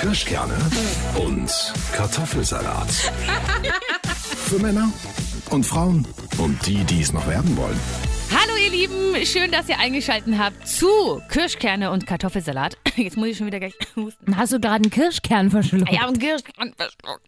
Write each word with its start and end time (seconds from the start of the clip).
Kirschkerne 0.00 0.56
und 1.16 1.52
Kartoffelsalat. 1.92 2.90
Für 4.46 4.58
Männer 4.58 4.90
und 5.50 5.66
Frauen 5.66 6.08
und 6.38 6.66
die, 6.66 6.82
die 6.84 7.02
es 7.02 7.12
noch 7.12 7.28
werden 7.28 7.54
wollen. 7.58 7.78
Ihr 8.72 8.88
Lieben, 8.88 9.26
schön, 9.26 9.50
dass 9.50 9.68
ihr 9.68 9.78
eingeschaltet 9.78 10.36
habt 10.38 10.66
zu 10.66 10.86
Kirschkerne 11.28 11.90
und 11.90 12.06
Kartoffelsalat. 12.06 12.76
Jetzt 12.96 13.16
muss 13.16 13.28
ich 13.28 13.36
schon 13.38 13.46
wieder 13.46 13.58
gleich 13.58 13.74
husten. 13.96 14.36
Hast 14.36 14.52
du 14.52 14.60
gerade 14.60 14.82
einen 14.82 14.90
Kirschkern 14.90 15.50
verschluckt? 15.50 15.90
Ja, 15.92 16.06
und 16.08 16.20
Kirschkern 16.20 16.72
verschluckt. 16.76 17.26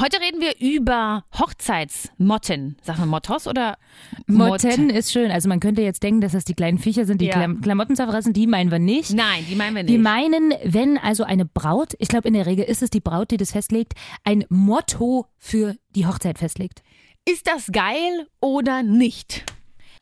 Heute 0.00 0.20
reden 0.20 0.40
wir 0.40 0.58
über 0.60 1.24
Hochzeitsmotten. 1.38 2.76
Sag 2.82 2.98
mal 2.98 3.06
Mottos 3.06 3.46
oder 3.46 3.76
Motten 4.26 4.90
ist 4.90 5.12
schön. 5.12 5.30
Also 5.30 5.48
man 5.48 5.60
könnte 5.60 5.82
jetzt 5.82 6.02
denken, 6.02 6.20
dass 6.20 6.32
das 6.32 6.44
die 6.44 6.54
kleinen 6.54 6.78
Viecher 6.78 7.04
sind, 7.06 7.20
die 7.20 7.26
Ja. 7.26 7.32
Klam 7.34 7.60
Klamotten 7.60 7.94
zerfressen. 7.96 8.32
Die 8.32 8.46
meinen 8.46 8.70
wir 8.70 8.78
nicht. 8.78 9.12
Nein, 9.12 9.44
die 9.48 9.54
meinen 9.54 9.76
wir 9.76 9.82
nicht. 9.84 9.92
Wir 9.92 10.00
meinen, 10.00 10.52
wenn 10.64 10.98
also 10.98 11.24
eine 11.24 11.44
Braut, 11.44 11.94
ich 11.98 12.08
glaube 12.08 12.28
in 12.28 12.34
der 12.34 12.46
Regel 12.46 12.64
ist 12.64 12.82
es 12.82 12.90
die 12.90 13.00
Braut, 13.00 13.30
die 13.30 13.36
das 13.36 13.52
festlegt, 13.52 13.92
ein 14.24 14.44
Motto 14.48 15.26
für 15.38 15.76
die 15.94 16.06
Hochzeit 16.06 16.38
festlegt. 16.38 16.82
ist 17.28 17.46
das 17.46 17.70
geil 17.72 18.26
oder 18.40 18.82
nicht? 18.82 19.44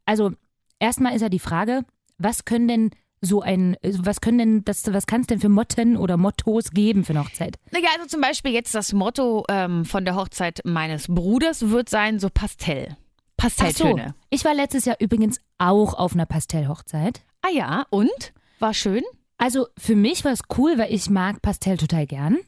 Also 0.07 0.33
erstmal 0.79 1.15
ist 1.15 1.23
ja 1.23 1.29
die 1.29 1.39
Frage, 1.39 1.83
was 2.19 2.45
können 2.45 2.69
denn 2.69 2.91
so 3.21 3.41
ein, 3.41 3.77
was 3.83 4.21
können 4.21 4.39
denn 4.39 4.65
das, 4.65 4.93
was 4.93 5.07
kann 5.07 5.23
es 5.23 5.27
denn 5.27 5.41
für 5.41 5.49
Motten 5.49 5.97
oder 5.97 6.17
Mottos 6.17 6.71
geben 6.71 7.05
für 7.05 7.15
eine 7.15 7.25
Hochzeit? 7.25 7.57
Naja, 7.71 7.89
also 7.95 8.07
zum 8.07 8.21
Beispiel 8.21 8.53
jetzt 8.53 8.75
das 8.75 8.93
Motto 8.93 9.45
ähm, 9.49 9.85
von 9.85 10.05
der 10.05 10.15
Hochzeit 10.15 10.61
meines 10.65 11.07
Bruders 11.09 11.71
wird 11.71 11.89
sein 11.89 12.19
so 12.19 12.29
Pastell. 12.33 12.97
Pastelltöne. 13.37 14.15
ich 14.31 14.45
war 14.45 14.55
letztes 14.55 14.85
Jahr 14.85 14.97
übrigens 15.01 15.39
auch 15.59 15.95
auf 15.95 16.15
einer 16.15 16.27
Pastellhochzeit. 16.27 17.23
Ah 17.43 17.51
ja, 17.53 17.85
und? 17.91 18.33
War 18.59 18.73
schön? 18.75 19.03
Also 19.39 19.67
für 19.77 19.97
mich 19.97 20.25
war 20.25 20.33
es 20.33 20.41
cool, 20.57 20.79
weil 20.79 20.93
ich 20.93 21.11
mag 21.11 21.43
Pastell 21.43 21.77
total 21.77 22.07
gern. 22.07 22.39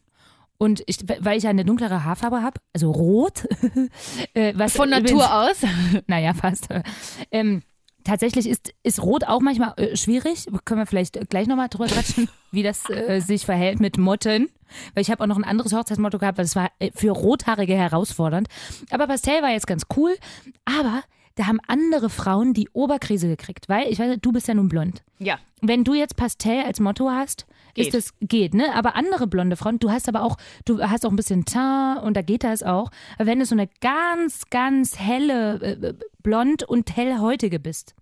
Und 0.58 0.82
ich, 0.86 0.98
weil 1.20 1.36
ich 1.38 1.44
ja 1.44 1.50
eine 1.50 1.64
dunklere 1.64 2.04
Haarfarbe 2.04 2.42
habe, 2.42 2.60
also 2.74 2.90
rot. 2.90 3.46
äh, 4.34 4.52
was 4.56 4.74
Von 4.74 4.88
übrigens- 4.88 5.10
Natur 5.12 5.34
aus? 5.34 5.56
Naja, 6.06 6.34
fast. 6.34 6.68
Ähm, 7.30 7.62
tatsächlich 8.04 8.48
ist, 8.48 8.72
ist 8.82 9.02
Rot 9.02 9.24
auch 9.24 9.40
manchmal 9.40 9.74
äh, 9.77 9.96
schwierig. 9.96 10.46
Können 10.64 10.80
wir 10.80 10.86
vielleicht 10.86 11.28
gleich 11.28 11.46
nochmal 11.46 11.68
drüber 11.68 11.86
quatschen, 11.86 12.28
wie 12.52 12.62
das 12.62 12.88
äh, 12.88 13.20
sich 13.20 13.44
verhält 13.44 13.80
mit 13.80 13.98
Motten. 13.98 14.48
Weil 14.94 15.02
ich 15.02 15.10
habe 15.10 15.22
auch 15.22 15.28
noch 15.28 15.36
ein 15.36 15.44
anderes 15.44 15.72
Hochzeitsmotto 15.72 16.18
gehabt, 16.18 16.38
weil 16.38 16.44
das 16.44 16.56
war 16.56 16.70
äh, 16.78 16.90
für 16.94 17.10
Rothaarige 17.10 17.74
herausfordernd. 17.77 18.48
Aber 18.90 19.06
Pastell 19.06 19.42
war 19.42 19.50
jetzt 19.50 19.66
ganz 19.66 19.84
cool. 19.96 20.16
Aber 20.64 21.02
da 21.37 21.47
haben 21.47 21.61
andere 21.69 22.11
Frauen 22.11 22.53
die 22.55 22.69
Oberkrise 22.73 23.29
gekriegt, 23.29 23.69
weil, 23.69 23.89
ich 23.89 23.98
weiß, 23.98 24.19
du 24.20 24.33
bist 24.33 24.48
ja 24.48 24.55
nun 24.55 24.69
blond. 24.69 25.03
Ja. 25.19 25.39
Wenn 25.62 25.84
du 25.84 25.95
jetzt 25.95 26.17
Pastell 26.17 26.65
als 26.65 26.81
Motto 26.81 27.09
hast, 27.11 27.47
Geht. 27.75 27.87
ist 27.87 27.95
das 27.95 28.15
geht, 28.20 28.55
ne? 28.55 28.75
Aber 28.75 28.97
andere 28.97 29.27
blonde 29.27 29.57
Frauen, 29.57 29.79
du 29.79 29.91
hast 29.91 30.09
aber 30.09 30.23
auch, 30.23 30.37
du 30.64 30.83
hast 30.83 31.05
auch 31.07 31.11
ein 31.11 31.17
bisschen 31.17 31.45
Teint 31.45 32.03
und 32.03 32.17
da 32.17 32.23
geht 32.23 32.42
das 32.45 32.62
auch. 32.62 32.91
Aber 33.19 33.27
wenn 33.27 33.39
du 33.39 33.45
so 33.47 33.55
eine 33.55 33.69
ganz, 33.81 34.48
ganz 34.51 34.98
helle 34.98 35.61
äh, 35.62 35.95
blond 36.23 36.62
und 36.62 36.97
hellhäutige 36.97 37.59
bist, 37.61 37.95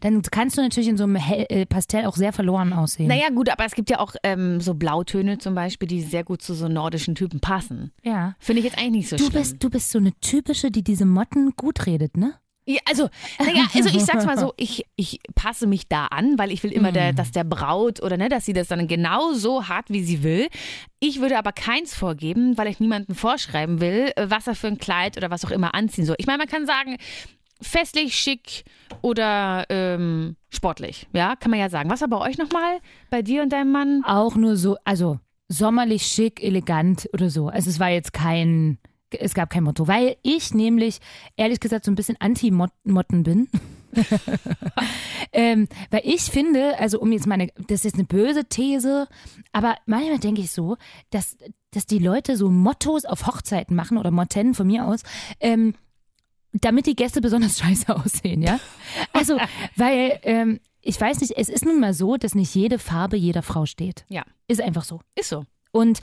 dann 0.00 0.22
kannst 0.22 0.56
du 0.56 0.62
natürlich 0.62 0.88
in 0.88 0.96
so 0.96 1.04
einem 1.04 1.16
hell, 1.16 1.44
äh, 1.50 1.66
Pastell 1.66 2.06
auch 2.06 2.16
sehr 2.16 2.32
verloren 2.32 2.72
aussehen. 2.72 3.08
Naja, 3.08 3.28
gut, 3.34 3.50
aber 3.50 3.66
es 3.66 3.74
gibt 3.74 3.90
ja 3.90 3.98
auch 3.98 4.14
ähm, 4.22 4.60
so 4.62 4.72
Blautöne 4.74 5.36
zum 5.36 5.54
Beispiel, 5.54 5.86
die 5.88 6.00
sehr 6.00 6.24
gut 6.24 6.40
zu 6.40 6.54
so 6.54 6.68
nordischen 6.68 7.14
Typen 7.14 7.40
passen. 7.40 7.92
ja. 8.02 8.34
Finde 8.38 8.60
ich 8.60 8.64
jetzt 8.64 8.78
eigentlich 8.78 8.92
nicht 8.92 9.08
so 9.10 9.16
Du 9.16 9.24
schlimm. 9.24 9.42
bist, 9.42 9.62
du 9.62 9.68
bist 9.68 9.90
so 9.90 9.98
eine 9.98 10.12
typische, 10.20 10.70
die 10.70 10.82
diese 10.82 11.04
Motten 11.04 11.52
gut 11.56 11.84
redet, 11.84 12.16
ne? 12.16 12.32
Ja, 12.68 12.80
also, 12.84 13.08
naja, 13.38 13.64
also 13.72 13.88
ich 13.90 14.04
sag's 14.04 14.26
mal 14.26 14.36
so, 14.36 14.52
ich, 14.56 14.84
ich 14.96 15.20
passe 15.36 15.68
mich 15.68 15.88
da 15.88 16.06
an, 16.06 16.36
weil 16.36 16.50
ich 16.50 16.64
will 16.64 16.72
immer, 16.72 16.90
der, 16.90 17.12
dass 17.12 17.30
der 17.30 17.44
Braut 17.44 18.02
oder 18.02 18.16
ne, 18.16 18.28
dass 18.28 18.44
sie 18.44 18.52
das 18.54 18.66
dann 18.66 18.88
genau 18.88 19.32
so 19.34 19.68
hat, 19.68 19.88
wie 19.88 20.02
sie 20.02 20.24
will. 20.24 20.48
Ich 20.98 21.20
würde 21.20 21.38
aber 21.38 21.52
keins 21.52 21.94
vorgeben, 21.94 22.58
weil 22.58 22.66
ich 22.66 22.80
niemandem 22.80 23.14
vorschreiben 23.14 23.80
will, 23.80 24.12
was 24.20 24.48
er 24.48 24.56
für 24.56 24.66
ein 24.66 24.78
Kleid 24.78 25.16
oder 25.16 25.30
was 25.30 25.44
auch 25.44 25.52
immer 25.52 25.74
anziehen 25.76 26.06
soll. 26.06 26.16
Ich 26.18 26.26
meine, 26.26 26.38
man 26.38 26.48
kann 26.48 26.66
sagen, 26.66 26.96
festlich, 27.60 28.16
schick 28.16 28.64
oder 29.00 29.64
ähm, 29.68 30.36
sportlich. 30.48 31.06
Ja, 31.12 31.36
kann 31.36 31.52
man 31.52 31.60
ja 31.60 31.68
sagen. 31.68 31.88
Was 31.88 32.00
war 32.00 32.08
bei 32.08 32.18
euch 32.18 32.36
nochmal? 32.36 32.80
Bei 33.10 33.22
dir 33.22 33.42
und 33.42 33.52
deinem 33.52 33.70
Mann? 33.70 34.02
Auch 34.04 34.34
nur 34.34 34.56
so, 34.56 34.76
also 34.84 35.20
sommerlich, 35.48 36.02
schick, 36.02 36.42
elegant 36.42 37.08
oder 37.12 37.30
so. 37.30 37.48
Also 37.48 37.70
es 37.70 37.78
war 37.78 37.90
jetzt 37.90 38.12
kein, 38.12 38.78
es 39.10 39.34
gab 39.34 39.50
kein 39.50 39.64
Motto, 39.64 39.86
weil 39.88 40.16
ich 40.22 40.54
nämlich 40.54 40.98
ehrlich 41.36 41.60
gesagt 41.60 41.84
so 41.84 41.90
ein 41.90 41.94
bisschen 41.94 42.16
Anti-Motten 42.18 43.22
bin. 43.22 43.48
ähm, 45.32 45.68
weil 45.90 46.02
ich 46.04 46.22
finde, 46.22 46.78
also 46.78 47.00
um 47.00 47.12
jetzt 47.12 47.26
meine, 47.26 47.48
das 47.56 47.80
ist 47.80 47.84
jetzt 47.84 47.94
eine 47.94 48.04
böse 48.04 48.44
These, 48.44 49.08
aber 49.52 49.76
manchmal 49.86 50.18
denke 50.18 50.42
ich 50.42 50.50
so, 50.50 50.76
dass, 51.10 51.36
dass 51.70 51.86
die 51.86 51.98
Leute 51.98 52.36
so 52.36 52.50
Mottos 52.50 53.04
auf 53.04 53.26
Hochzeiten 53.26 53.74
machen 53.74 53.96
oder 53.96 54.10
Motten 54.10 54.54
von 54.54 54.66
mir 54.66 54.86
aus, 54.86 55.00
ähm, 55.40 55.74
damit 56.52 56.86
die 56.86 56.96
Gäste 56.96 57.20
besonders 57.20 57.58
scheiße 57.60 57.94
aussehen, 57.94 58.42
ja? 58.42 58.60
Also, 59.12 59.38
weil, 59.76 60.18
ähm, 60.22 60.60
ich 60.82 61.00
weiß 61.00 61.20
nicht, 61.20 61.36
es 61.36 61.48
ist 61.48 61.64
nun 61.64 61.80
mal 61.80 61.94
so, 61.94 62.16
dass 62.16 62.34
nicht 62.34 62.54
jede 62.54 62.78
Farbe 62.78 63.16
jeder 63.16 63.42
Frau 63.42 63.66
steht. 63.66 64.04
Ja, 64.08 64.24
Ist 64.46 64.60
einfach 64.60 64.84
so. 64.84 65.00
ist 65.16 65.28
so. 65.28 65.44
Und 65.72 66.00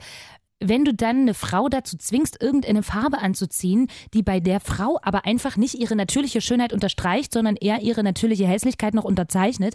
wenn 0.60 0.84
du 0.84 0.94
dann 0.94 1.22
eine 1.22 1.34
Frau 1.34 1.68
dazu 1.68 1.96
zwingst, 1.96 2.40
irgendeine 2.40 2.82
Farbe 2.82 3.18
anzuziehen, 3.18 3.88
die 4.14 4.22
bei 4.22 4.40
der 4.40 4.60
Frau 4.60 4.98
aber 5.02 5.26
einfach 5.26 5.56
nicht 5.56 5.74
ihre 5.74 5.96
natürliche 5.96 6.40
Schönheit 6.40 6.72
unterstreicht, 6.72 7.32
sondern 7.32 7.56
eher 7.56 7.80
ihre 7.82 8.02
natürliche 8.02 8.46
Hässlichkeit 8.46 8.94
noch 8.94 9.04
unterzeichnet, 9.04 9.74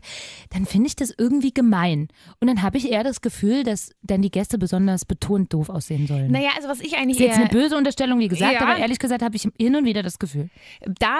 dann 0.51 0.65
finde 0.65 0.87
ich 0.87 0.95
das 0.95 1.13
irgendwie 1.15 1.53
gemein. 1.53 2.07
Und 2.39 2.47
dann 2.47 2.61
habe 2.61 2.77
ich 2.77 2.91
eher 2.91 3.03
das 3.03 3.21
Gefühl, 3.21 3.63
dass 3.63 3.91
dann 4.01 4.21
die 4.21 4.31
Gäste 4.31 4.57
besonders 4.57 5.05
betont 5.05 5.53
doof 5.53 5.69
aussehen 5.69 6.07
sollen. 6.07 6.31
Naja, 6.31 6.49
also 6.55 6.67
was 6.69 6.79
ich 6.79 6.95
eigentlich 6.97 7.19
ist 7.19 7.25
jetzt 7.27 7.37
eine 7.39 7.49
böse 7.49 7.77
Unterstellung, 7.77 8.19
wie 8.19 8.27
gesagt, 8.27 8.53
Ja. 8.53 8.61
aber 8.61 8.77
ehrlich 8.77 8.99
gesagt 8.99 9.21
habe 9.21 9.35
ich 9.35 9.47
hin 9.59 9.75
und 9.75 9.85
wieder 9.85 10.01
das 10.01 10.17
Gefühl. 10.17 10.49
Da, 10.99 11.15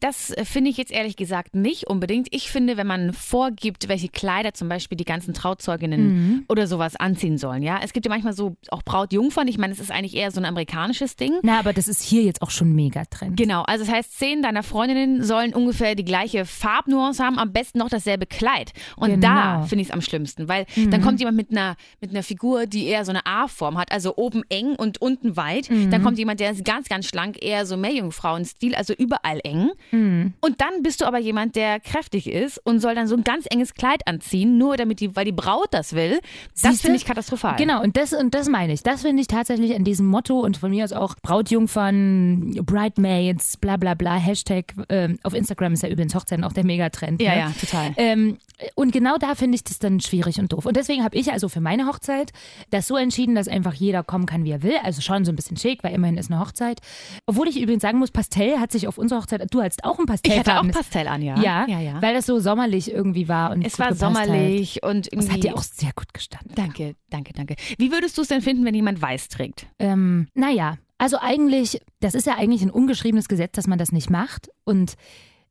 das 0.00 0.34
finde 0.44 0.70
ich 0.70 0.76
jetzt 0.76 0.92
ehrlich 0.92 1.16
gesagt 1.16 1.54
nicht 1.54 1.86
unbedingt. 1.86 2.28
Ich 2.30 2.50
finde, 2.50 2.76
wenn 2.76 2.86
man 2.86 3.12
vorgibt, 3.12 3.88
welche 3.88 4.08
Kleider 4.08 4.54
zum 4.54 4.68
Beispiel 4.68 4.96
die 4.96 5.04
ganzen 5.04 5.34
Trauzeuginnen 5.34 6.44
oder 6.48 6.66
sowas 6.66 6.96
anziehen 6.96 7.38
sollen, 7.38 7.62
ja. 7.62 7.80
Es 7.82 7.92
gibt 7.92 8.06
ja 8.06 8.10
manchmal 8.10 8.32
so 8.34 8.56
auch 8.70 8.82
Brautjungfern. 9.08 9.48
Ich 9.48 9.58
meine, 9.58 9.72
es 9.72 9.80
ist 9.80 9.90
eigentlich 9.90 10.14
eher 10.16 10.30
so 10.30 10.40
ein 10.40 10.44
amerikanisches 10.44 11.16
Ding. 11.16 11.34
Na, 11.42 11.58
aber 11.58 11.72
das 11.72 11.88
ist 11.88 12.02
hier 12.02 12.22
jetzt 12.22 12.42
auch 12.42 12.50
schon 12.50 12.72
mega 12.74 13.04
Trend. 13.04 13.36
Genau, 13.36 13.62
also 13.62 13.84
das 13.84 13.92
heißt, 13.94 14.18
zehn 14.18 14.42
deiner 14.42 14.62
Freundinnen 14.62 15.22
sollen 15.22 15.54
ungefähr 15.54 15.94
die 15.94 16.04
gleiche 16.04 16.44
Farbnuance 16.44 17.22
haben, 17.22 17.38
am 17.38 17.52
besten 17.52 17.78
noch 17.78 17.88
dasselbe 17.88 18.26
Kleid. 18.26 18.72
Und 18.96 19.10
Genau. 19.10 19.26
da 19.28 19.62
finde 19.62 19.82
ich 19.82 19.88
es 19.88 19.94
am 19.94 20.00
schlimmsten, 20.00 20.48
weil 20.48 20.66
dann 20.90 21.02
kommt 21.02 21.18
jemand 21.20 21.36
mit 21.36 21.50
einer, 21.50 21.76
mit 22.00 22.10
einer 22.10 22.22
Figur, 22.22 22.66
die 22.66 22.86
eher 22.86 23.04
so 23.04 23.10
eine 23.10 23.26
A-Form 23.26 23.78
hat, 23.78 23.92
also 23.92 24.16
oben 24.16 24.42
eng 24.48 24.74
und 24.76 25.00
unten 25.00 25.36
weit. 25.36 25.68
Dann 25.70 26.02
kommt 26.02 26.18
jemand, 26.18 26.40
der 26.40 26.50
ist 26.50 26.64
ganz, 26.64 26.88
ganz 26.88 27.06
schlank, 27.06 27.42
eher 27.42 27.66
so 27.66 27.76
Meerjungfrauen-Stil, 27.76 28.74
also 28.74 28.94
überall 28.94 29.40
eng. 29.44 29.70
Und 29.92 30.60
dann 30.60 30.82
bist 30.82 31.00
du 31.00 31.04
aber 31.06 31.18
jemand, 31.18 31.56
der 31.56 31.80
kräftig 31.80 32.26
ist 32.30 32.58
und 32.64 32.80
soll 32.80 32.94
dann 32.94 33.06
so 33.08 33.16
ein 33.16 33.24
ganz 33.24 33.46
enges 33.50 33.74
Kleid 33.74 34.06
anziehen, 34.06 34.58
nur 34.58 34.76
damit 34.76 35.00
die, 35.00 35.14
weil 35.16 35.24
die 35.24 35.32
Braut 35.32 35.68
das 35.72 35.92
will. 35.94 36.20
Das 36.62 36.80
finde 36.80 36.96
ich 36.96 37.04
katastrophal. 37.04 37.56
Genau, 37.56 37.82
und 37.82 37.96
das, 37.96 38.12
und 38.12 38.34
das 38.34 38.48
meine 38.48 38.72
ich. 38.72 38.82
Das 38.82 38.93
finde 39.02 39.20
ich 39.22 39.28
tatsächlich 39.28 39.74
an 39.74 39.84
diesem 39.84 40.06
Motto 40.06 40.40
und 40.40 40.56
von 40.56 40.70
mir 40.70 40.84
aus 40.84 40.92
auch 40.92 41.14
Brautjungfern, 41.22 42.54
Bridemaids, 42.64 43.56
bla 43.56 43.76
bla 43.76 43.94
bla, 43.94 44.16
Hashtag. 44.16 44.74
Ähm, 44.88 45.18
auf 45.22 45.34
Instagram 45.34 45.72
ist 45.72 45.82
ja 45.82 45.88
übrigens 45.88 46.14
Hochzeiten 46.14 46.44
auch 46.44 46.52
der 46.52 46.64
Megatrend. 46.64 47.20
Ja, 47.20 47.32
ne? 47.32 47.38
ja, 47.38 47.52
total. 47.58 47.92
Ähm, 47.96 48.38
und 48.74 48.92
genau 48.92 49.16
da 49.18 49.34
finde 49.34 49.56
ich 49.56 49.64
das 49.64 49.78
dann 49.78 50.00
schwierig 50.00 50.38
und 50.38 50.52
doof. 50.52 50.66
Und 50.66 50.76
deswegen 50.76 51.02
habe 51.02 51.16
ich 51.16 51.32
also 51.32 51.48
für 51.48 51.60
meine 51.60 51.86
Hochzeit 51.86 52.32
das 52.70 52.86
so 52.86 52.96
entschieden, 52.96 53.34
dass 53.34 53.48
einfach 53.48 53.74
jeder 53.74 54.02
kommen 54.04 54.26
kann, 54.26 54.44
wie 54.44 54.50
er 54.52 54.62
will. 54.62 54.76
Also 54.82 55.00
schon 55.00 55.24
so 55.24 55.32
ein 55.32 55.36
bisschen 55.36 55.56
schick, 55.56 55.82
weil 55.82 55.94
immerhin 55.94 56.16
ist 56.16 56.30
eine 56.30 56.40
Hochzeit. 56.40 56.80
Obwohl 57.26 57.48
ich 57.48 57.60
übrigens 57.60 57.82
sagen 57.82 57.98
muss, 57.98 58.10
Pastell 58.10 58.58
hat 58.58 58.70
sich 58.72 58.86
auf 58.86 58.98
unserer 58.98 59.20
Hochzeit, 59.20 59.46
du 59.52 59.60
hattest 59.62 59.84
auch 59.84 59.98
ein 59.98 60.06
Pastell. 60.06 60.32
Ich 60.32 60.38
hatte 60.38 60.60
auch 60.60 60.68
Pastell 60.70 61.08
an, 61.08 61.22
ja. 61.22 61.40
Ja, 61.40 61.66
ja, 61.66 61.80
ja. 61.80 62.02
weil 62.02 62.14
das 62.14 62.26
so 62.26 62.38
sommerlich 62.38 62.92
irgendwie 62.92 63.28
war. 63.28 63.50
Und 63.50 63.64
Es 63.64 63.78
war 63.78 63.94
sommerlich 63.94 64.82
und 64.82 65.06
Das 65.06 65.12
irgendwie. 65.12 65.32
hat 65.32 65.44
dir 65.44 65.56
auch 65.56 65.62
sehr 65.62 65.92
gut 65.94 66.14
gestanden. 66.14 66.52
Danke, 66.54 66.94
danke, 67.10 67.32
danke. 67.32 67.56
Wie 67.78 67.90
würdest 67.90 68.16
du 68.18 68.22
es 68.22 68.28
denn 68.28 68.40
finden, 68.40 68.64
wenn 68.64 68.74
jemand 68.74 68.83
weiß 69.00 69.28
trägt? 69.28 69.66
Ähm, 69.78 70.28
naja, 70.34 70.78
also 70.98 71.18
eigentlich, 71.20 71.80
das 72.00 72.14
ist 72.14 72.26
ja 72.26 72.36
eigentlich 72.36 72.62
ein 72.62 72.70
ungeschriebenes 72.70 73.28
Gesetz, 73.28 73.52
dass 73.52 73.66
man 73.66 73.78
das 73.78 73.92
nicht 73.92 74.10
macht. 74.10 74.50
Und 74.64 74.94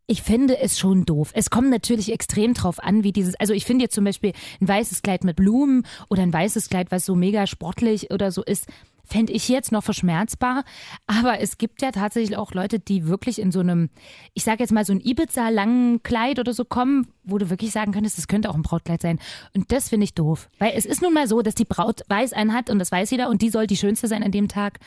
ich 0.08 0.22
finde 0.22 0.58
es 0.60 0.78
schon 0.78 1.06
doof. 1.06 1.32
Es 1.34 1.50
kommt 1.50 1.70
natürlich 1.70 2.12
extrem 2.12 2.54
drauf 2.54 2.82
an, 2.82 3.04
wie 3.04 3.12
dieses, 3.12 3.36
also 3.36 3.54
ich 3.54 3.66
finde 3.66 3.84
jetzt 3.84 3.96
zum 3.96 4.04
Beispiel 4.04 4.34
ein 4.60 4.68
weißes 4.68 5.02
Kleid 5.02 5.24
mit 5.24 5.36
Blumen 5.36 5.86
oder 6.10 6.24
ein 6.24 6.34
weißes 6.34 6.70
Kleid, 6.70 6.92
was 6.92 7.06
so 7.06 7.16
mega 7.16 7.48
sportlich 7.48 8.12
oder 8.12 8.32
so 8.32 8.44
ist, 8.44 8.68
fände 9.14 9.32
ich 9.32 9.48
jetzt 9.48 9.72
noch 9.72 9.84
verschmerzbar. 9.84 10.64
Aber 11.06 11.40
es 11.40 11.60
gibt 11.60 11.84
ja 11.84 11.92
tatsächlich 11.92 12.36
auch 12.36 12.52
Leute, 12.54 12.80
die 12.80 13.08
wirklich 13.08 13.40
in 13.40 13.52
so 13.52 13.60
einem, 13.60 13.90
ich 14.34 14.44
sage 14.44 14.64
jetzt 14.64 14.72
mal 14.72 14.86
so 14.86 14.94
ein 14.94 15.00
Ibiza-langen 15.00 16.02
Kleid 16.02 16.40
oder 16.40 16.52
so 16.52 16.66
kommen, 16.66 17.08
wo 17.24 17.38
du 17.38 17.52
wirklich 17.52 17.72
sagen 17.72 17.92
könntest, 17.92 18.18
das 18.18 18.28
könnte 18.28 18.50
auch 18.50 18.56
ein 18.56 18.64
Brautkleid 18.64 19.04
sein. 19.04 19.20
Und 19.56 19.72
das 19.72 19.90
finde 19.90 20.06
ich 20.06 20.16
doof. 20.16 20.50
Weil 20.58 20.74
es 20.76 20.88
ist 20.88 21.04
nun 21.04 21.14
mal 21.14 21.28
so, 21.28 21.44
dass 21.44 21.54
die 21.54 21.64
Braut 21.64 22.02
weiß 22.08 22.34
anhat 22.34 22.72
und 22.72 22.80
das 22.80 22.92
weiß 22.92 23.12
jeder 23.12 23.30
und 23.30 23.44
die 23.44 23.52
soll 23.52 23.68
die 23.68 23.78
schönste 23.78 24.08
sein 24.08 24.24
an 24.24 24.32
dem 24.32 24.48
Tag. 24.48 24.80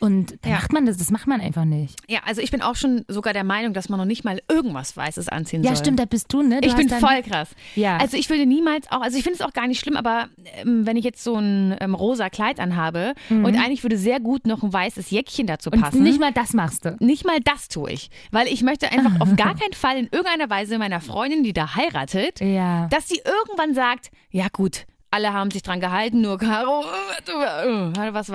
Und 0.00 0.32
dann 0.42 0.52
Ja. 0.52 0.58
macht 0.58 0.72
man 0.72 0.86
das, 0.86 0.96
das 0.98 1.10
macht 1.10 1.26
man 1.28 1.40
einfach 1.40 1.64
nicht. 1.64 1.98
Ja, 2.08 2.20
also 2.26 2.40
ich 2.42 2.50
bin 2.50 2.62
auch 2.62 2.74
schon 2.74 3.04
sogar 3.08 3.32
der 3.32 3.44
Meinung, 3.44 3.72
dass 3.74 3.88
man 3.88 3.98
noch 3.98 4.04
nicht 4.06 4.24
mal 4.24 4.40
irgendwas 4.50 4.96
Weißes 4.96 5.28
anziehen 5.28 5.62
Ja, 5.62 5.70
soll. 5.70 5.76
stimmt, 5.78 6.00
da 6.00 6.04
bist 6.04 6.32
du, 6.32 6.42
ne? 6.42 6.60
Du 6.60 6.68
Ich 6.68 6.74
bin 6.74 6.88
voll 6.88 7.22
krass. 7.22 7.50
Ja. 7.76 7.96
Also 7.98 8.16
ich 8.16 8.28
würde 8.28 8.44
niemals 8.44 8.90
auch, 8.90 9.00
also 9.02 9.16
ich 9.16 9.22
finde 9.22 9.38
es 9.38 9.40
auch 9.46 9.52
gar 9.52 9.68
nicht 9.68 9.80
schlimm, 9.80 9.96
aber 9.96 10.28
ähm, 10.56 10.84
wenn 10.84 10.96
ich 10.96 11.04
jetzt 11.04 11.22
so 11.22 11.36
ein 11.36 11.76
ähm, 11.80 11.94
rosa 11.94 12.28
Kleid 12.28 12.58
anhabe 12.60 13.14
und 13.30 13.46
eigentlich 13.56 13.82
würde 13.84 13.96
sehr 13.96 14.18
gut 14.20 14.46
noch 14.46 14.62
ein 14.64 14.72
weißes 14.72 15.10
Jäckchen 15.10 15.46
dazu 15.46 15.70
Mhm. 15.70 15.76
Und 15.76 15.82
passen. 15.82 16.02
nicht 16.02 16.20
mal 16.20 16.32
das 16.32 16.52
machst 16.54 16.84
du. 16.84 16.96
Nicht 17.00 17.24
mal 17.24 17.38
das 17.40 17.68
tue 17.68 17.92
ich, 17.92 18.10
weil 18.32 18.48
ich 18.48 18.62
möchte 18.62 18.90
einfach 18.90 19.20
auf 19.20 19.28
gar 19.36 19.54
keinen 19.56 19.72
Fall 19.74 19.96
in 19.96 20.08
irgendeiner 20.10 20.50
Weise 20.50 20.76
meiner 20.78 21.00
Freundin, 21.00 21.44
die 21.44 21.52
da 21.52 21.76
heiratet, 21.76 22.40
Ja. 22.40 22.88
dass 22.88 23.08
sie 23.08 23.20
irgendwann 23.24 23.74
sagt, 23.74 24.10
ja 24.30 24.48
gut, 24.52 24.86
alle 25.10 25.32
haben 25.32 25.50
sich 25.52 25.62
dran 25.62 25.78
gehalten, 25.80 26.20
nur 26.20 26.36
Caro 26.38 26.82
äh, 26.82 28.08
äh, 28.08 28.12
was 28.12 28.30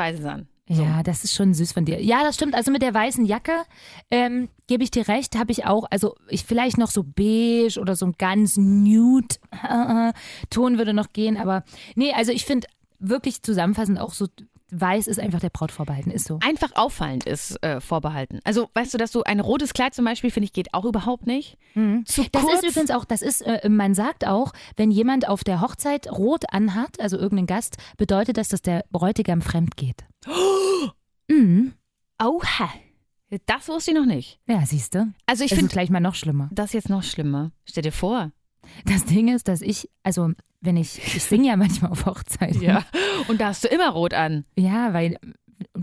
An. 0.69 0.75
Ja, 0.75 1.03
das 1.03 1.23
ist 1.23 1.33
schon 1.33 1.53
süß 1.53 1.71
von 1.71 1.85
dir. 1.85 2.01
Ja, 2.01 2.23
das 2.23 2.35
stimmt. 2.35 2.55
Also 2.55 2.71
mit 2.71 2.81
der 2.81 2.93
weißen 2.93 3.25
Jacke 3.25 3.63
ähm, 4.11 4.49
gebe 4.67 4.83
ich 4.83 4.91
dir 4.91 5.07
recht, 5.07 5.37
habe 5.37 5.51
ich 5.51 5.65
auch. 5.65 5.85
Also 5.89 6.15
ich 6.27 6.45
vielleicht 6.45 6.77
noch 6.77 6.91
so 6.91 7.03
beige 7.03 7.79
oder 7.79 7.95
so 7.95 8.05
ein 8.05 8.15
ganz 8.17 8.57
nude 8.57 9.35
Ton 10.49 10.77
würde 10.77 10.93
noch 10.93 11.11
gehen. 11.13 11.37
Aber 11.37 11.63
nee, 11.95 12.13
also 12.13 12.31
ich 12.31 12.45
finde 12.45 12.67
wirklich 12.99 13.41
zusammenfassend 13.41 13.99
auch 13.99 14.13
so 14.13 14.27
weiß 14.71 15.07
ist 15.07 15.19
einfach 15.19 15.39
der 15.39 15.49
Braut 15.49 15.71
vorbehalten. 15.71 16.11
Ist 16.11 16.25
so. 16.27 16.39
Einfach 16.41 16.71
auffallend 16.75 17.25
ist 17.25 17.61
äh, 17.63 17.79
vorbehalten. 17.81 18.39
Also 18.43 18.69
weißt 18.73 18.93
du, 18.93 18.97
dass 18.97 19.11
du 19.11 19.23
ein 19.23 19.39
rotes 19.39 19.73
Kleid 19.73 19.93
zum 19.93 20.05
Beispiel, 20.05 20.31
finde 20.31 20.45
ich, 20.45 20.53
geht 20.53 20.73
auch 20.73 20.85
überhaupt 20.85 21.27
nicht. 21.27 21.57
Zu 21.73 21.79
Mhm. 21.79 22.03
Das 22.31 22.43
kurz. 22.43 22.63
ist 22.63 22.69
übrigens 22.71 22.91
auch, 22.91 23.05
das 23.05 23.21
ist, 23.21 23.41
äh, 23.41 23.67
man 23.69 23.93
sagt 23.93 24.25
auch, 24.27 24.53
wenn 24.75 24.91
jemand 24.91 25.27
auf 25.27 25.43
der 25.43 25.61
Hochzeit 25.61 26.11
rot 26.11 26.45
anhat, 26.53 26.99
also 26.99 27.17
irgendein 27.17 27.47
Gast, 27.47 27.77
bedeutet 27.97 28.37
das, 28.37 28.49
dass 28.49 28.61
der 28.61 28.85
Bräutigam 28.91 29.41
fremd 29.41 29.75
geht. 29.77 30.03
Mhm. 31.31 31.73
Oha. 32.21 32.69
Das 33.45 33.67
wusste 33.69 33.91
ich 33.91 33.97
noch 33.97 34.05
nicht. 34.05 34.39
Ja, 34.47 34.65
siehst 34.65 34.95
du. 34.95 35.13
Also 35.27 35.43
ich 35.43 35.51
Es 35.51 35.57
ist 35.57 35.59
finde 35.59 35.71
gleich 35.71 35.89
mal 35.91 35.99
noch 35.99 36.15
schlimmer. 36.15 36.49
das 36.51 36.73
jetzt 36.73 36.89
noch 36.89 37.03
schlimmer. 37.03 37.51
Stell 37.65 37.83
dir 37.83 37.91
vor. 37.91 38.31
Das 38.85 39.05
Ding 39.05 39.27
ist, 39.33 39.47
dass 39.47 39.61
ich, 39.61 39.89
also 40.03 40.31
wenn 40.61 40.77
ich, 40.77 40.97
ich 41.15 41.23
singe 41.23 41.47
ja 41.47 41.55
manchmal 41.57 41.91
auf 41.91 42.05
Hochzeiten. 42.05 42.83
Und 43.27 43.39
da 43.41 43.47
hast 43.47 43.63
du 43.63 43.67
immer 43.69 43.89
rot 43.89 44.13
an. 44.13 44.45
Ja, 44.57 44.93
weil 44.93 45.17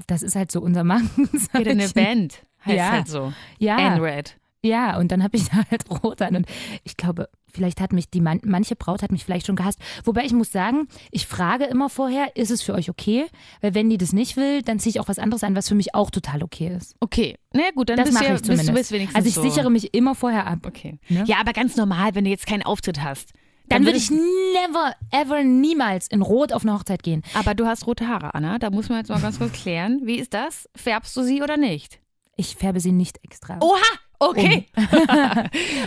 das 0.06 0.22
ist 0.22 0.36
halt 0.36 0.50
so 0.52 0.60
unser 0.60 0.84
Markenzeichen. 0.84 1.48
Geht 1.64 1.68
eine 1.68 1.88
Band. 1.88 2.42
Heißt 2.64 2.76
Ja. 2.76 2.90
halt 2.92 3.08
so. 3.08 3.32
Ja, 3.58 3.94
N-Red. 3.94 4.36
ja, 4.62 4.98
und 4.98 5.12
dann 5.12 5.22
habe 5.22 5.36
ich 5.36 5.44
da 5.48 5.62
halt 5.70 5.84
rot 6.02 6.20
an 6.22 6.36
und 6.36 6.46
ich 6.84 6.96
glaube, 6.96 7.28
vielleicht 7.50 7.80
hat 7.80 7.92
mich 7.92 8.10
die 8.10 8.20
man, 8.20 8.40
manche 8.44 8.76
Braut 8.76 9.02
hat 9.02 9.12
mich 9.12 9.24
vielleicht 9.24 9.46
schon 9.46 9.56
gehasst. 9.56 9.78
Wobei 10.04 10.24
ich 10.24 10.32
muss 10.34 10.52
sagen, 10.52 10.88
ich 11.10 11.26
frage 11.26 11.64
immer 11.64 11.88
vorher, 11.88 12.36
ist 12.36 12.50
es 12.50 12.62
für 12.62 12.74
euch 12.74 12.90
okay? 12.90 13.26
Weil 13.62 13.74
wenn 13.74 13.88
die 13.88 13.96
das 13.98 14.12
nicht 14.12 14.36
will, 14.36 14.60
dann 14.62 14.78
ziehe 14.78 14.90
ich 14.90 15.00
auch 15.00 15.08
was 15.08 15.18
anderes 15.18 15.42
an, 15.44 15.54
was 15.56 15.68
für 15.68 15.74
mich 15.74 15.94
auch 15.94 16.10
total 16.10 16.42
okay 16.42 16.74
ist. 16.76 16.96
Okay. 17.00 17.36
Na 17.54 17.62
ja, 17.62 17.70
gut, 17.74 17.88
dann 17.88 17.96
Das 17.96 18.10
bist, 18.10 18.20
ja, 18.20 18.34
ich 18.34 18.42
zumindest. 18.42 18.66
bist, 18.68 18.78
bist 18.78 18.92
wenigstens 18.92 19.16
also 19.16 19.28
ich 19.28 19.34
so. 19.36 19.42
sichere 19.42 19.70
mich 19.70 19.94
immer 19.94 20.14
vorher 20.14 20.46
ab. 20.46 20.66
Okay. 20.66 20.98
Ne? 21.08 21.24
Ja, 21.26 21.36
aber 21.40 21.52
ganz 21.54 21.76
normal, 21.76 22.14
wenn 22.14 22.24
du 22.24 22.30
jetzt 22.30 22.46
keinen 22.46 22.62
Auftritt 22.62 23.02
hast. 23.02 23.30
Dann 23.68 23.84
würde 23.84 23.98
ich 23.98 24.10
never, 24.10 24.94
ever, 25.10 25.42
niemals 25.42 26.06
in 26.08 26.22
Rot 26.22 26.52
auf 26.52 26.62
eine 26.62 26.74
Hochzeit 26.74 27.02
gehen. 27.02 27.22
Aber 27.34 27.54
du 27.54 27.66
hast 27.66 27.86
rote 27.86 28.06
Haare, 28.08 28.34
Anna. 28.34 28.58
Da 28.58 28.70
muss 28.70 28.88
man 28.88 28.98
jetzt 28.98 29.08
mal 29.08 29.20
ganz 29.20 29.38
kurz 29.38 29.52
klären. 29.52 30.00
Wie 30.04 30.16
ist 30.16 30.34
das? 30.34 30.68
Färbst 30.74 31.16
du 31.16 31.22
sie 31.22 31.42
oder 31.42 31.56
nicht? 31.56 32.00
Ich 32.36 32.56
färbe 32.56 32.80
sie 32.80 32.92
nicht 32.92 33.18
extra. 33.24 33.58
Oha! 33.60 33.80
Okay. 34.18 34.66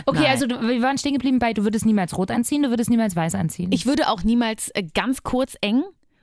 okay, 0.06 0.20
nein. 0.20 0.26
also 0.26 0.46
du, 0.46 0.60
wir 0.60 0.82
waren 0.82 0.98
stehen 0.98 1.14
geblieben 1.14 1.40
bei, 1.40 1.52
du 1.52 1.64
würdest 1.64 1.84
niemals 1.84 2.16
rot 2.16 2.30
anziehen, 2.30 2.62
du 2.62 2.70
würdest 2.70 2.90
niemals 2.90 3.16
weiß 3.16 3.34
anziehen. 3.34 3.72
Ich 3.72 3.86
würde 3.86 4.08
auch 4.08 4.22
niemals 4.22 4.68
äh, 4.74 4.84
ganz 4.84 5.22
kurz 5.22 5.56
eng 5.60 5.82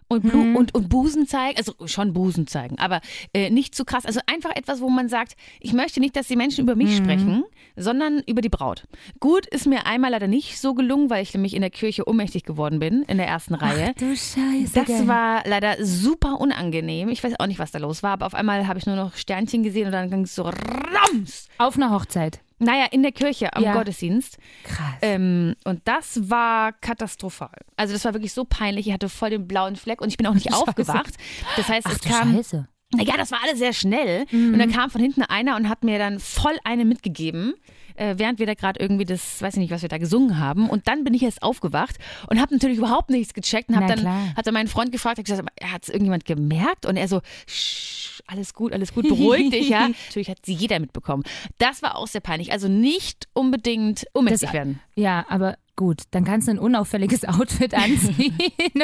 und, 0.10 0.22
Blu 0.24 0.38
Mhm. 0.44 0.56
und, 0.56 0.74
und 0.76 0.90
Busen 0.90 1.28
zeigen, 1.28 1.58
also 1.58 1.74
schon 1.86 2.14
Busen 2.14 2.48
zeigen, 2.48 2.78
aber 2.80 3.02
äh, 3.34 3.50
nicht 3.50 3.76
zu 3.76 3.84
krass. 3.86 4.06
Also 4.06 4.20
einfach 4.26 4.56
etwas, 4.56 4.80
wo 4.82 4.90
man 4.90 5.10
sagt, 5.10 5.36
ich 5.60 5.74
möchte 5.74 6.00
nicht, 6.00 6.16
dass 6.16 6.28
die 6.28 6.36
Menschen 6.36 6.64
über 6.64 6.76
mich 6.76 6.96
sprechen, 6.96 7.44
sondern 7.76 8.22
über 8.26 8.42
die 8.42 8.50
Braut. 8.50 8.86
Gut, 9.20 9.46
ist 9.48 9.68
mir 9.68 9.86
einmal 9.86 10.12
leider 10.12 10.28
nicht 10.28 10.60
so 10.60 10.74
gelungen, 10.74 11.10
weil 11.10 11.24
ich 11.24 11.34
nämlich 11.34 11.54
in 11.56 11.62
der 11.62 11.70
Kirche 11.70 12.08
ohnmächtig 12.08 12.44
geworden 12.44 12.80
bin, 12.80 13.04
in 13.04 13.18
der 13.18 13.28
ersten 13.28 13.54
Reihe. 13.56 13.94
du 14.00 14.16
Scheiße. 14.16 14.72
Das 14.74 14.86
gell. 14.86 15.08
war 15.08 15.44
leider 15.46 15.84
super 15.86 16.40
unangenehm. 16.40 17.10
Ich 17.10 17.24
weiß 17.24 17.40
auch 17.40 17.48
nicht, 17.48 17.60
was 17.60 17.72
da 17.72 17.80
los 17.80 18.04
war, 18.04 18.12
aber 18.14 18.26
auf 18.26 18.34
einmal 18.34 18.68
habe 18.68 18.80
ich 18.80 18.86
nur 18.86 18.96
noch 18.96 19.16
Sternchen 19.16 19.64
gesehen 19.64 19.88
und 19.88 19.92
dann 19.92 20.10
ging 20.10 20.22
es 20.22 20.36
so 20.36 20.44
rams. 20.44 21.48
auf 21.58 21.76
einer 21.76 21.92
Hochzeit. 21.92 22.40
Naja, 22.60 22.86
in 22.92 23.04
der 23.04 23.12
Kirche 23.12 23.54
am 23.56 23.64
Ja. 23.64 23.74
Gottesdienst. 23.74 24.38
Krass. 24.64 24.96
Ähm, 25.02 25.56
und 25.64 25.82
das 25.86 26.30
war 26.30 26.74
katastrophal. 26.74 27.52
Also 27.76 27.94
das 27.94 28.04
war 28.06 28.14
wirklich 28.14 28.34
so 28.34 28.46
peinlich. 28.46 28.88
Ich 28.88 28.94
hatte 28.94 29.10
voll 29.10 29.30
den 29.30 29.48
blauen 29.48 29.76
Fleck 29.76 30.02
und 30.02 30.10
ich 30.10 30.18
bin 30.18 30.26
auch 30.28 30.34
nicht 30.34 30.46
Scheiße. 30.52 30.56
aufgewacht. 30.68 31.14
Das 31.56 31.70
heißt, 31.70 31.88
Ach 31.88 31.94
es 31.94 32.02
kam. 32.02 32.34
Scheiße. 32.36 32.68
Ja, 32.96 33.18
das 33.18 33.32
war 33.32 33.40
alles 33.44 33.60
sehr 33.60 33.74
schnell. 33.74 34.26
Und 34.32 34.60
dann 34.60 34.72
kam 34.72 34.90
von 34.90 35.02
hinten 35.02 35.24
einer 35.24 35.56
und 35.56 35.68
hat 35.70 35.84
mir 35.84 36.00
dann 36.00 36.20
voll 36.20 36.58
eine 36.64 36.86
mitgegeben, 36.86 37.54
äh, 37.96 38.16
während 38.18 38.40
wir 38.40 38.46
da 38.46 38.54
gerade 38.54 38.80
irgendwie 38.80 39.04
das, 39.06 39.42
weiß 39.42 39.56
ich 39.56 39.60
nicht, 39.60 39.72
was 39.72 39.82
wir 39.82 39.90
da 39.90 39.98
gesungen 39.98 40.40
haben. 40.40 40.70
Und 40.70 40.88
dann 40.88 41.04
bin 41.04 41.14
ich 41.14 41.24
erst 41.24 41.44
aufgewacht 41.44 41.98
und 42.30 42.40
habe 42.40 42.54
natürlich 42.54 42.78
überhaupt 42.78 43.10
nichts 43.10 43.34
gecheckt 43.34 43.70
und 43.70 43.76
habe 43.76 43.88
dann, 43.88 44.00
klar. 44.00 44.34
dann 44.42 44.54
meinen 44.54 44.68
Freund 44.68 44.92
gefragt, 44.92 45.18
hab 45.18 45.26
gesagt, 45.26 45.50
hat 45.62 45.84
es 45.84 45.90
irgendjemand 45.90 46.26
gemerkt? 46.26 46.86
Und 46.86 46.96
er 46.96 47.08
so, 47.08 47.22
"Sch, 47.48 48.22
alles 48.28 48.54
gut, 48.54 48.74
alles 48.74 48.94
gut, 48.94 49.08
beruhig 49.08 49.50
dich, 49.52 49.70
ja. 49.70 49.90
Natürlich 49.90 50.30
hat 50.30 50.46
sie 50.46 50.54
jeder 50.54 50.80
mitbekommen. 50.80 51.24
Das 51.58 51.82
war 51.82 51.98
auch 51.98 52.08
sehr 52.08 52.22
peinlich. 52.22 52.52
Also 52.52 52.68
nicht 52.68 53.28
unbedingt 53.34 54.06
ohnmächtig 54.14 54.54
werden. 54.54 54.80
Ja, 54.96 55.26
aber 55.30 55.58
gut, 55.78 56.02
dann 56.12 56.26
kannst 56.26 56.50
du 56.50 56.52
ein 56.52 56.60
unauffälliges 56.60 57.24
Outfit 57.28 57.74
anziehen 57.74 58.38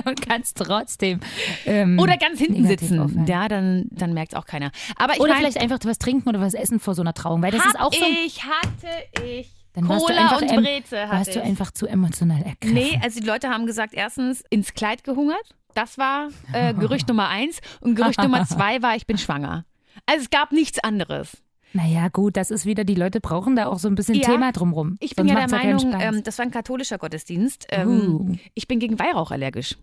und 0.06 0.22
kannst 0.22 0.57
trotzdem. 0.57 1.19
Ähm, 1.66 2.00
Oder 2.00 2.16
ganz 2.16 2.40
hinten 2.40 2.66
sitzen. 2.66 3.00
auffallen. 3.00 3.28
Ja, 3.28 3.50
dann, 3.50 3.88
dann 3.92 4.13
merkt 4.13 4.31
es 4.31 4.40
auch 4.40 4.45
keiner. 4.45 4.72
Aber 4.95 5.16
ich 5.16 5.19
oder 5.19 5.34
mein, 5.34 5.40
vielleicht 5.40 5.60
einfach 5.60 5.80
was 5.84 6.00
trinken 6.00 6.30
oder 6.30 6.40
was 6.40 6.54
essen 6.54 6.80
vor 6.80 6.95
so 6.95 7.01
einer 7.01 7.13
Trauung, 7.13 7.42
weil 7.42 7.51
das 7.51 7.66
ist 7.66 7.78
auch 7.80 7.92
so. 7.92 8.06
ich, 8.25 8.42
hatte 8.44 8.88
ich. 9.25 9.51
Dann 9.74 9.88
Cola 9.88 10.38
und 10.38 10.48
Breze 10.48 11.01
hatte 11.01 11.12
warst 11.12 11.36
du 11.36 11.42
einfach 11.42 11.72
zu 11.72 11.88
emotional 11.88 12.44
ergriffen. 12.44 12.75
Nee, 12.75 13.00
also 13.04 13.19
die 13.19 13.25
Leute 13.25 13.50
haben 13.50 13.66
gesagt, 13.66 13.96
erstens 13.96 14.44
ins 14.51 14.75
Kleid 14.75 15.04
gehungert. 15.04 15.56
Das 15.74 15.98
war 15.98 16.30
äh, 16.54 16.75
Gerücht 16.75 17.07
Nummer 17.10 17.28
eins. 17.28 17.60
Und 17.81 17.96
Gerücht 17.96 18.22
Nummer 18.22 18.46
zwei 18.46 18.84
war, 18.84 18.96
ich 18.96 19.07
bin 19.07 19.18
schwanger. 19.18 19.66
Also 20.06 20.24
es 20.24 20.30
gab 20.30 20.51
nichts 20.51 20.80
anderes. 20.80 21.43
Naja, 21.74 22.08
gut, 22.10 22.38
das 22.38 22.52
ist 22.52 22.66
wieder, 22.66 22.84
die 22.84 22.96
Leute 22.96 23.20
brauchen 23.20 23.56
da 23.56 23.66
auch 23.66 23.80
so 23.80 23.88
ein 23.88 23.96
bisschen 23.96 24.16
Ja. 24.16 24.30
Thema 24.30 24.52
drumrum. 24.52 24.96
Ich 25.00 25.16
bin 25.16 25.28
Sonst 25.28 25.40
ja 25.42 25.48
der 25.48 25.58
Meinung, 25.58 25.96
ähm, 26.00 26.24
das 26.24 26.38
war 26.38 26.46
ein 26.46 26.52
katholischer 26.52 26.98
Gottesdienst. 27.00 27.68
Ähm, 27.70 27.88
Uh. 27.90 28.36
Ich 28.54 28.68
bin 28.68 28.80
gegen 28.80 29.00
Weihrauch 29.00 29.31
allergisch. 29.31 29.78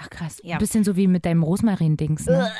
Ach 0.00 0.10
krass, 0.10 0.38
ja. 0.42 0.56
ein 0.56 0.58
bisschen 0.58 0.84
so 0.84 0.96
wie 0.96 1.06
mit 1.06 1.24
deinem 1.24 1.42
Rosmarin-Dings. 1.42 2.26
Ne? 2.26 2.50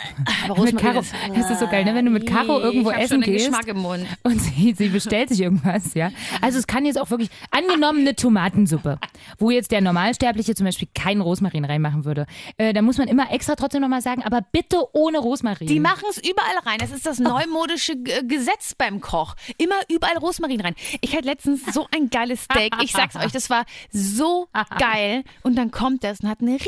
Aber 0.48 0.62
Mit 0.62 0.76
Caro, 0.76 1.02
das 1.34 1.50
ist 1.50 1.60
so 1.60 1.68
geil, 1.68 1.84
ne? 1.84 1.94
wenn 1.94 2.04
du 2.04 2.10
mit 2.10 2.26
Caro 2.26 2.60
irgendwo 2.60 2.90
essen 2.90 3.20
gehst 3.20 3.46
Geschmack 3.46 3.68
im 3.68 3.78
Mund. 3.78 4.06
und 4.24 4.40
sie, 4.40 4.74
sie 4.76 4.88
bestellt 4.88 5.28
sich 5.28 5.40
irgendwas, 5.40 5.94
ja. 5.94 6.10
Also 6.40 6.58
es 6.58 6.66
kann 6.66 6.84
jetzt 6.84 7.00
auch 7.00 7.10
wirklich, 7.10 7.30
angenommen 7.50 8.00
eine 8.00 8.16
Tomatensuppe, 8.16 8.98
wo 9.38 9.50
jetzt 9.50 9.70
der 9.70 9.80
Normalsterbliche 9.80 10.54
zum 10.54 10.66
Beispiel 10.66 10.88
keinen 10.94 11.20
Rosmarin 11.20 11.64
reinmachen 11.64 12.04
würde, 12.04 12.26
äh, 12.56 12.72
da 12.72 12.82
muss 12.82 12.98
man 12.98 13.08
immer 13.08 13.30
extra 13.32 13.54
trotzdem 13.54 13.82
nochmal 13.82 14.02
sagen, 14.02 14.22
aber 14.24 14.40
bitte 14.52 14.82
ohne 14.92 15.18
Rosmarin. 15.18 15.68
Die 15.68 15.80
machen 15.80 16.04
es 16.10 16.18
überall 16.18 16.58
rein. 16.64 16.78
Das 16.78 16.90
ist 16.90 17.06
das 17.06 17.18
neumodische 17.18 17.96
G 17.96 18.22
Gesetz 18.22 18.74
beim 18.74 19.00
Koch. 19.00 19.34
Immer 19.58 19.74
überall 19.88 20.16
Rosmarin 20.18 20.60
rein. 20.60 20.74
Ich 21.00 21.14
hatte 21.14 21.26
letztens 21.26 21.62
so 21.72 21.86
ein 21.94 22.10
geiles 22.10 22.44
Steak. 22.44 22.72
Ich 22.82 22.92
sag's 22.92 23.16
euch, 23.16 23.32
das 23.32 23.50
war 23.50 23.64
so 23.90 24.48
geil. 24.78 25.24
Und 25.42 25.56
dann 25.56 25.70
kommt 25.70 26.04
das 26.04 26.20
und 26.20 26.28
hat 26.28 26.40
einen 26.40 26.58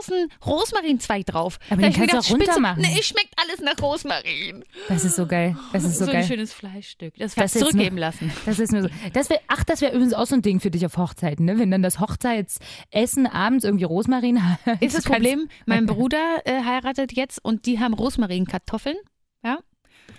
riesengroßen 0.00 0.28
Rosmarinzweig 0.46 1.26
drauf. 1.26 1.58
Aber 1.70 1.82
Da 1.82 1.88
den 1.88 1.94
kannst 1.96 2.12
du 2.14 2.18
auch 2.18 2.30
runter 2.30 2.44
Spitze, 2.46 2.60
machen. 2.60 2.82
Nee, 2.82 2.96
es 2.98 3.06
schmeckt 3.06 3.34
alles 3.36 3.60
nach 3.60 3.80
Rosmarin. 3.82 4.64
das 4.88 5.04
ist 5.04 5.16
so 5.16 5.26
geil. 5.26 5.56
Das 5.72 5.84
ist 5.84 5.98
so, 5.98 6.04
So, 6.04 6.10
ein 6.10 6.18
geil. 6.18 6.24
schönes 6.26 6.52
Fleischstück. 6.52 7.14
Das, 7.18 7.34
Das 7.34 7.52
zurückgeben 7.52 7.96
nur- 7.96 8.00
lassen. 8.06 8.32
Das 8.46 8.58
ist 8.58 8.72
nur 8.72 8.82
so. 8.82 8.88
Das 9.12 9.30
wär, 9.30 9.40
ach, 9.48 9.64
das 9.64 9.80
wäre 9.80 9.92
übrigens 9.92 10.14
auch 10.14 10.26
so 10.26 10.34
ein 10.34 10.42
Ding 10.42 10.60
für 10.60 10.70
dich 10.70 10.84
auf 10.86 10.96
Hochzeiten, 10.96 11.44
ne? 11.46 11.58
Wenn 11.58 11.70
dann 11.70 11.82
das 11.82 12.00
Hochzeitsessen 12.00 13.26
abends 13.26 13.64
irgendwie 13.64 13.84
Rosmarin 13.84 14.40
hat. 14.66 14.82
Ist 14.82 14.96
das 14.96 15.04
Problem, 15.04 15.48
mein 15.66 15.86
Bruder 15.92 16.42
äh, 16.44 16.62
heiratet 16.64 17.12
jetzt 17.12 17.44
und 17.44 17.66
die 17.66 17.80
haben 17.80 17.94
Rosmarinkartoffeln. 17.94 18.96
Ja. 19.44 19.58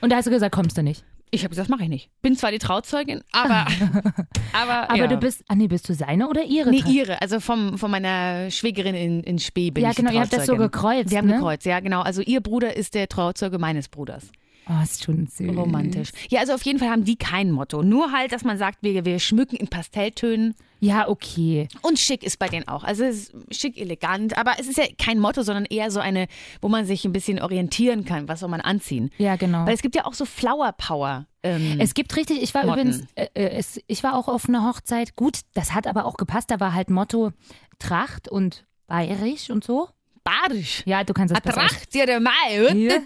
Und 0.02 0.12
da 0.12 0.18
hast 0.18 0.26
du 0.26 0.32
gesagt, 0.32 0.54
kommst 0.54 0.78
du 0.78 0.84
nicht. 0.84 1.04
Ich 1.34 1.44
habe 1.44 1.50
gesagt, 1.50 1.68
das 1.68 1.72
mache 1.72 1.84
ich 1.84 1.90
nicht. 1.90 2.10
Bin 2.22 2.36
zwar 2.36 2.52
die 2.52 2.60
Trauzeugin, 2.60 3.22
aber. 3.32 3.66
aber 4.54 4.90
Aber 4.90 4.96
ja. 4.96 5.08
du 5.08 5.18
bist, 5.18 5.44
ah 5.48 5.56
nee, 5.56 5.68
bist 5.68 5.90
du 5.90 5.96
seine 5.96 6.30
oder 6.30 6.44
ihre? 6.44 6.70
Nee, 6.70 6.84
ihre, 6.88 7.20
also 7.22 7.40
vom, 7.40 7.80
von 7.80 7.90
meiner 7.90 8.52
Schwägerin 8.52 8.94
in, 8.94 9.24
in 9.24 9.40
Spee 9.40 9.72
bin 9.72 9.84
Ja, 9.84 9.90
ich 9.90 9.96
die 9.96 10.04
genau, 10.04 10.14
ihr 10.14 10.22
habt 10.22 10.32
das 10.32 10.46
so 10.46 10.56
gekreuzt, 10.56 11.10
Wir 11.10 11.18
haben 11.18 11.28
ne? 11.28 11.34
gekreuzt, 11.34 11.66
ja, 11.66 11.80
genau. 11.80 12.02
Also 12.02 12.22
ihr 12.22 12.40
Bruder 12.40 12.76
ist 12.76 12.94
der 12.94 13.08
Trauzeuge 13.08 13.58
meines 13.58 13.90
Bruders. 13.90 14.32
Oh, 14.70 14.82
ist 14.84 15.04
schon 15.04 15.28
süß. 15.28 15.56
Romantisch. 15.58 16.10
Ja, 16.30 16.40
also 16.40 16.54
auf 16.54 16.64
jeden 16.64 16.80
Fall 16.80 16.90
haben 16.90 17.04
die 17.04 17.18
kein 17.18 17.52
Motto. 17.52 17.84
Nur 17.84 18.12
halt, 18.12 18.32
dass 18.32 18.44
man 18.44 18.58
sagt, 18.58 18.80
wir, 18.82 19.04
wir 19.06 19.20
schmücken 19.20 19.56
in 19.58 19.68
Pastelltönen. 19.68 20.56
Ja, 20.80 21.08
okay. 21.08 21.68
Und 21.82 21.98
schick 22.00 22.24
ist 22.24 22.40
bei 22.40 22.48
denen 22.50 22.68
auch. 22.68 22.84
Also 22.84 23.04
es 23.04 23.30
ist 23.30 23.56
schick, 23.56 23.78
elegant. 23.78 24.38
Aber 24.38 24.54
es 24.60 24.68
ist 24.68 24.78
ja 24.78 24.86
kein 24.98 25.20
Motto, 25.20 25.42
sondern 25.44 25.66
eher 25.66 25.92
so 25.92 26.00
eine, 26.00 26.28
wo 26.62 26.68
man 26.70 26.86
sich 26.86 27.06
ein 27.06 27.14
bisschen 27.14 27.42
orientieren 27.42 28.04
kann. 28.06 28.28
Was 28.28 28.42
soll 28.42 28.50
man 28.50 28.62
anziehen? 28.62 29.10
Ja, 29.18 29.36
genau. 29.38 29.66
Weil 29.66 29.76
es 29.76 29.82
gibt 29.82 29.96
ja 29.96 30.06
auch 30.06 30.14
so 30.14 30.26
Flower 30.26 30.74
Power. 30.74 31.26
Ähm, 31.42 31.78
Es 31.80 31.94
gibt 31.94 32.16
richtig, 32.16 32.42
ich 32.42 32.54
war 32.54 32.66
Motten. 32.66 32.88
übrigens, 32.90 33.08
äh, 33.16 33.28
äh, 33.34 33.50
es, 33.58 33.82
ich 33.88 34.04
war 34.04 34.16
auch 34.16 34.28
auf 34.30 34.48
einer 34.48 34.66
Hochzeit. 34.68 35.16
Gut, 35.16 35.40
das 35.54 35.74
hat 35.74 35.88
aber 35.88 36.06
auch 36.06 36.16
gepasst. 36.16 36.52
Da 36.52 36.60
war 36.60 36.74
halt 36.74 36.90
Motto 36.90 37.32
Tracht 37.80 38.30
und 38.30 38.66
bayerisch 38.88 39.50
und 39.50 39.64
so. 39.64 39.90
Barbarisch. 40.24 40.84
Ja, 40.86 41.04
du 41.04 41.14
kannst 41.14 41.36
das 41.36 41.42
besser. 41.42 41.62
Tracht 41.62 41.94
dir 41.94 42.20
mal. 42.20 42.78
Ja. 42.78 42.98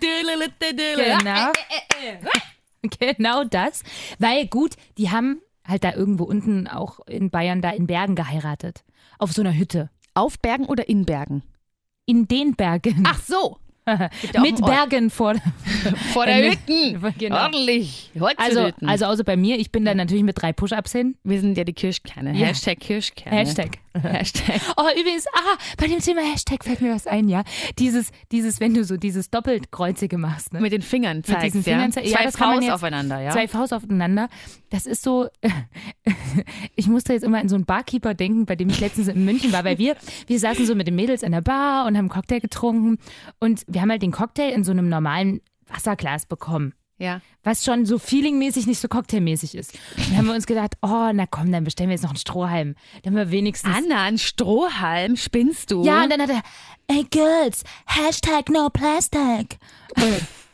Genau. 1.20 1.52
Genau. 2.02 2.32
genau 3.10 3.44
das. 3.44 3.84
Weil 4.20 4.48
gut, 4.48 4.76
die 4.98 5.12
haben 5.12 5.42
halt 5.66 5.84
da 5.84 5.94
irgendwo 5.94 6.24
unten 6.24 6.68
auch 6.68 7.00
in 7.08 7.30
Bayern 7.30 7.62
da 7.62 7.72
in 7.72 7.88
Bergen 7.88 8.16
geheiratet. 8.16 8.84
Auf 9.20 9.32
so 9.34 9.42
einer 9.42 9.54
Hütte. 9.56 9.90
Auf 10.14 10.40
Bergen 10.40 10.66
oder 10.66 10.88
in 10.88 11.06
Bergen? 11.06 11.44
In 12.06 12.28
den 12.28 12.56
Bergen. 12.56 13.04
Ach 13.06 13.22
so. 13.22 13.60
Ja 14.34 14.42
Mit. 14.42 14.60
Bergen 14.64 15.10
vor. 15.10 15.36
Vor 16.14 16.26
der 16.28 16.50
mit- 16.50 16.60
Hütten. 16.68 17.14
Genau. 17.18 17.44
Ordentlich. 17.44 18.12
Also, 18.38 18.70
also 18.86 19.06
außer 19.06 19.24
bei 19.24 19.38
mir, 19.38 19.58
ich 19.58 19.72
bin 19.72 19.86
da 19.86 19.96
natürlich 19.96 20.24
mit 20.24 20.42
drei 20.42 20.52
Push-Ups 20.52 20.92
hin. 20.92 21.16
wir 21.24 21.40
sind 21.40 21.58
ja 21.58 21.64
die 21.64 21.74
Kirschkerne. 21.74 22.34
Ja. 22.34 22.48
Hashtag 22.48 22.80
Kirschkerne. 22.80 23.36
Hashtag. 23.38 23.78
Hashtag. 24.04 24.62
Oh, 24.76 24.84
übrigens, 25.00 25.26
ah, 25.34 25.58
bei 25.78 25.88
dem 25.88 26.00
Thema 26.00 26.22
Hashtag 26.22 26.64
fällt 26.64 26.82
mir 26.82 26.94
was 26.94 27.08
ein, 27.08 27.30
ja. 27.30 27.44
Dieses, 27.80 28.12
dieses, 28.32 28.60
wenn 28.60 28.74
du 28.74 28.84
so 28.84 28.98
dieses 28.98 29.30
Doppelkreuzige 29.30 30.18
machst, 30.18 30.54
ne? 30.54 30.62
Mit 30.62 30.72
den 30.72 30.82
Fingern 30.82 31.24
zeigst, 31.24 31.46
diesen 31.46 31.64
ja? 31.64 31.80
Fingern 31.80 31.92
ja, 32.06 32.30
Zwei 32.30 32.46
man 32.46 32.62
Faust 32.62 32.72
aufeinander, 32.72 33.22
ja? 33.22 33.32
Zwei 33.32 33.48
Faust 33.48 33.74
aufeinander. 33.74 34.30
Das 34.70 34.86
ist 34.86 35.02
so, 35.02 35.30
ich 36.76 36.88
musste 36.88 37.14
jetzt 37.14 37.24
immer 37.24 37.40
an 37.40 37.50
so 37.50 37.56
einen 37.56 37.66
Barkeeper 37.66 38.14
denken, 38.14 38.46
bei 38.46 38.56
dem 38.56 38.70
ich 38.70 38.80
letztens 38.80 39.08
in 39.08 39.24
München 39.26 39.52
war, 39.54 39.64
weil 39.64 39.78
wir, 39.78 39.96
wir 40.28 40.40
saßen 40.40 40.66
so 40.66 40.76
mit 40.76 40.88
den 40.88 40.96
Mädels 40.96 41.24
in 41.24 41.32
der 41.32 41.42
Bar 41.42 41.86
und 41.86 41.96
haben 41.98 42.06
einen 42.06 42.10
Cocktail 42.10 42.40
getrunken 42.40 42.98
und 43.40 43.64
wir 43.78 43.82
haben 43.84 43.92
halt 43.92 44.02
den 44.02 44.12
Cocktail 44.12 44.50
in 44.50 44.64
so 44.64 44.72
einem 44.72 44.90
normalen 44.90 45.40
Wasserglas 45.68 46.26
bekommen. 46.26 46.74
ja. 46.98 47.22
Was 47.44 47.64
schon 47.64 47.86
so 47.86 48.00
feelingmäßig 48.00 48.66
nicht 48.66 48.80
so 48.80 48.88
cocktailmäßig 48.88 49.54
ist. 49.54 49.78
Dann 49.96 50.18
haben 50.18 50.26
wir 50.26 50.34
uns 50.34 50.48
gedacht, 50.48 50.74
oh, 50.82 51.12
na 51.14 51.28
komm, 51.30 51.52
dann 51.52 51.64
bestellen 51.64 51.90
wir 51.90 51.94
jetzt 51.94 52.02
noch 52.02 52.10
einen 52.10 52.18
Strohhalm. 52.18 52.74
Dann 53.04 53.14
haben 53.14 53.18
wir 53.20 53.32
wenigstens. 53.32 53.72
Anna, 53.74 54.02
ein 54.02 54.18
Strohhalm, 54.18 55.16
spinnst 55.16 55.70
du? 55.70 55.86
Ja, 55.86 56.04
und 56.04 56.10
dann 56.12 56.22
hat 56.24 56.32
er, 56.32 56.42
ey 56.88 57.04
Girls, 57.04 57.64
Hashtag 57.86 58.50
no 58.50 58.70
plastic. 58.72 59.60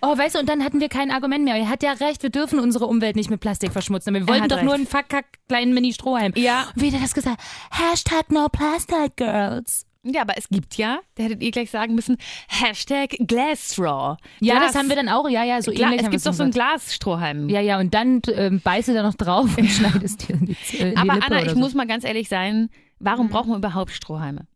Oh, 0.00 0.18
weißt 0.18 0.34
du, 0.34 0.38
und 0.40 0.48
dann 0.48 0.62
hatten 0.64 0.80
wir 0.80 0.88
kein 0.88 1.10
Argument 1.10 1.44
mehr. 1.44 1.56
Er 1.56 1.68
hat 1.68 1.82
ja 1.82 1.92
recht, 1.92 2.22
wir 2.22 2.30
dürfen 2.30 2.58
unsere 2.58 2.86
Umwelt 2.86 3.16
nicht 3.16 3.30
mit 3.30 3.40
Plastik 3.40 3.72
verschmutzen. 3.72 4.14
Aber 4.14 4.26
wir 4.26 4.28
wollten 4.28 4.48
doch 4.48 4.62
nur 4.62 4.74
recht. 4.74 4.94
einen 4.94 5.04
fuck 5.08 5.22
kleinen 5.48 5.72
Mini-Strohhalm. 5.74 6.32
Ja. 6.36 6.66
Und 6.74 6.82
wie 6.82 6.88
hat 6.88 6.94
er 6.94 7.00
das 7.00 7.14
gesagt? 7.14 7.40
Hashtag 7.70 8.30
no 8.30 8.48
plastic, 8.48 9.16
Girls. 9.16 9.86
Ja, 10.02 10.20
aber 10.20 10.36
es 10.36 10.48
gibt 10.50 10.76
ja, 10.76 10.98
da 11.14 11.22
hättet 11.22 11.42
ihr 11.42 11.50
gleich 11.50 11.70
sagen 11.70 11.94
müssen, 11.94 12.18
Hashtag 12.48 13.16
Glassstraw. 13.26 14.18
Ja, 14.40 14.56
Glas- 14.58 14.72
das 14.72 14.76
haben 14.82 14.90
wir 14.90 14.96
dann 14.96 15.08
auch. 15.08 15.26
Ja, 15.30 15.44
ja, 15.44 15.62
so 15.62 15.72
Gla 15.72 15.86
ähnlich. 15.86 16.02
Es 16.02 16.10
gibt 16.10 16.26
doch 16.26 16.34
so 16.34 16.42
einen. 16.42 16.52
Glasstrohhalm. 16.52 17.48
Ja, 17.48 17.60
ja, 17.60 17.78
und 17.78 17.94
dann 17.94 18.20
ähm, 18.34 18.60
beißt 18.62 18.88
du 18.88 18.94
da 18.94 19.02
noch 19.02 19.14
drauf 19.14 19.56
und 19.56 19.66
schneidest 19.70 20.28
dir 20.28 20.34
in 20.34 20.46
die, 20.46 20.56
in 20.76 20.90
die 20.90 20.96
aber 20.98 21.14
Lippe 21.14 21.26
Anna, 21.26 21.42
ich 21.42 21.48
so. 21.50 21.54
Mhm. 21.54 21.60
muss 21.62 21.72
mal 21.74 21.86
ganz 21.86 22.04
ehrlich 22.04 22.28
sein, 22.28 22.68
warum 22.98 23.30
brauchen 23.30 23.50
wir 23.50 23.56
überhaupt 23.56 23.92
Strohhalme? 23.92 24.46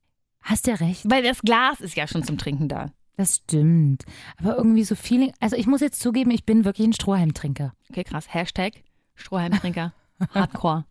Hast 0.43 0.67
ja 0.67 0.75
recht. 0.75 1.03
Weil 1.05 1.23
das 1.23 1.41
Glas 1.43 1.81
ist 1.81 1.97
ja 1.97 2.07
schon 2.07 2.23
zum 2.23 2.39
Trinken 2.39 2.69
da. 2.69 2.93
Das 3.17 3.37
stimmt. 3.37 4.05
Aber 4.39 4.57
irgendwie 4.57 4.85
so 4.85 4.95
Feeling. 4.95 5.33
Also 5.41 5.57
ich 5.57 5.67
muss 5.67 5.81
jetzt 5.81 6.01
zugeben, 6.01 6.31
ich 6.31 6.45
bin 6.45 6.65
wirklich 6.65 6.87
ein 6.87 6.93
Strohhalmtrinker. 6.93 7.73
Okay, 7.91 8.05
krass. 8.05 8.33
Hashtag 8.33 8.75
Strohhalmtrinker. 9.17 9.93
Hardcore. 10.35 10.85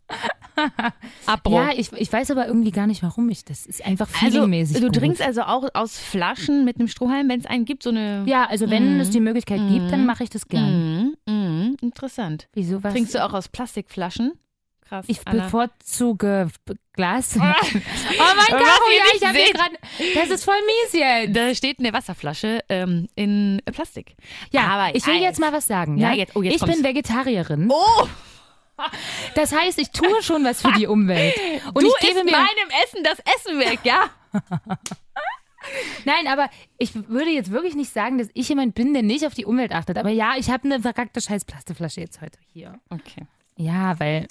Abro. 1.25 1.54
Ja, 1.54 1.70
ich, 1.75 1.92
ich 1.94 2.12
weiß 2.12 2.32
aber 2.32 2.48
irgendwie 2.48 2.72
gar 2.72 2.88
nicht, 2.88 3.04
warum 3.04 3.30
ich. 3.30 3.46
Das 3.46 3.66
ist 3.66 3.86
einfach 3.86 4.08
also, 4.22 4.25
feelingmäßig. 4.25 4.80
du 4.80 4.88
gut. 4.88 4.96
trinkst 4.96 5.22
also 5.22 5.42
auch 5.44 5.68
aus 5.74 6.00
Flaschen 6.00 6.66
mit 6.66 6.77
einem 6.77 6.88
Strohhalm, 6.88 7.30
wenn 7.30 7.39
es 7.39 7.46
einen 7.46 7.66
gibt, 7.66 7.84
so 7.84 7.89
eine. 7.89 8.24
Ja, 8.25 8.46
also 8.46 8.70
wenn 8.70 9.00
es 9.00 9.10
die 9.12 9.20
Möglichkeit 9.20 9.62
gibt, 9.70 9.92
dann 9.92 10.06
mache 10.06 10.24
ich 10.24 10.30
das 10.30 10.48
gern. 10.48 11.16
Mhm, 11.27 11.34
mhm, 11.34 11.77
interessant. 11.82 12.48
Wieso 12.54 12.84
was? 12.84 12.94
Trinkst 12.94 13.13
du 13.16 13.24
auch 13.24 13.34
aus 13.34 13.50
Plastikflaschen? 13.50 14.34
Krass. 14.88 15.06
Ich 15.08 15.20
Anna. 15.25 15.44
bevorzuge 15.46 16.50
Glas. 16.94 17.36
oh 17.36 17.39
mein 17.39 17.53
Was 17.58 18.50
Gott, 18.50 18.62
ja, 18.62 19.03
ich 19.15 19.25
habe 19.25 19.38
gerade. 19.53 19.75
Das 20.15 20.29
ist 20.29 20.44
voll 20.46 20.56
mies 20.65 20.94
jetzt. 20.94 21.36
Da 21.36 21.53
steht 21.53 21.79
eine 21.79 21.94
Wasserflasche 21.94 22.62
ähm, 22.70 23.08
in 23.15 23.62
Plastik. 23.72 24.15
Ja, 24.51 24.67
aber 24.67 24.96
ich 24.96 25.06
will 25.06 25.15
Eis. 25.15 25.22
jetzt 25.22 25.39
mal 25.39 25.51
was 25.53 25.67
sagen. 25.67 25.98
Ja, 25.98 26.10
Ja, 26.12 26.15
jetzt- 26.15 26.36
oh, 26.36 26.41
jetzt 26.41 26.56
ich 26.56 26.62
bin 26.62 26.70
kommt's. 26.72 26.84
Vegetarierin. 26.84 27.70
Oh, 27.72 28.08
Das 29.36 29.51
heißt, 29.53 29.79
ich 29.79 29.89
tue 29.91 30.22
schon 30.22 30.44
was 30.44 30.62
für 30.62 30.72
die 30.74 30.88
Umwelt. 30.88 31.36
Und 31.74 31.84
du 31.84 31.88
ich 31.88 31.96
gebe 32.08 32.20
isst 32.20 32.25
mir 32.25 32.32
meinem 32.32 32.70
Essen 32.84 33.03
das 33.03 33.20
Essen 33.36 33.60
weg, 33.60 33.79
ja? 33.84 34.10
Nein, 36.06 36.27
aber 36.27 36.50
ich 36.77 36.94
würde 37.10 37.29
jetzt 37.32 37.51
wirklich 37.51 37.75
nicht 37.75 37.91
sagen, 37.91 38.17
dass 38.20 38.29
ich 38.34 38.48
jemand 38.48 38.74
bin, 38.75 38.94
der 38.94 39.03
nicht 39.03 39.25
auf 39.25 39.34
die 39.34 39.46
Umwelt 39.46 39.74
achtet. 39.74 39.98
Aber 39.98 40.10
ja, 40.10 40.36
ich 40.38 40.50
habe 40.50 40.63
eine 40.63 40.79
verkackte 40.82 41.20
scheiß 41.22 41.44
Plastikflasche 41.46 42.00
jetzt 42.01 42.22
heute 42.22 42.39
hier. 42.53 42.79
Okay. 42.89 43.25
Ja, 43.58 44.00
weil 44.00 44.27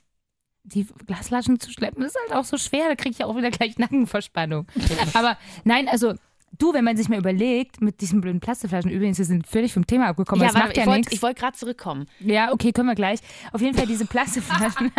die 0.66 0.86
Glasflaschen 1.06 1.60
zu 1.60 1.70
schleppen 1.70 2.04
ist 2.04 2.16
halt 2.22 2.38
auch 2.38 2.44
so 2.44 2.58
schwer. 2.58 2.88
Da 2.88 2.94
kriege 2.96 3.10
ich 3.10 3.18
ja 3.18 3.26
auch 3.26 3.36
wieder 3.36 3.50
gleich 3.50 3.78
Nackenverspannung. 3.78 4.66
aber 5.14 5.36
nein, 5.64 5.88
also 5.88 6.14
du, 6.58 6.72
wenn 6.74 6.84
man 6.84 6.96
sich 6.96 7.08
mal 7.08 7.18
überlegt, 7.18 7.80
mit 7.80 8.00
diesen 8.00 8.20
blöden 8.20 8.40
Plastikflaschen, 8.40 8.90
übrigens, 8.90 9.18
wir 9.18 9.24
sind 9.24 9.46
völlig 9.46 9.72
vom 9.72 9.86
Thema 9.86 10.06
abgekommen, 10.08 10.42
Ja, 10.42 10.48
das 10.48 10.54
warte, 10.54 10.66
macht 10.68 10.76
ja 10.76 10.82
ich 10.82 10.88
wollte 10.88 11.08
nichts. 11.10 11.22
wollt 11.22 11.36
gerade 11.38 11.56
zurückkommen. 11.56 12.06
Ja, 12.20 12.52
okay, 12.52 12.72
können 12.72 12.88
wir 12.88 12.94
gleich. 12.94 13.20
Auf 13.52 13.60
jeden 13.60 13.76
Fall 13.76 13.86
diese 13.86 14.06
Plastikflaschen. 14.06 14.92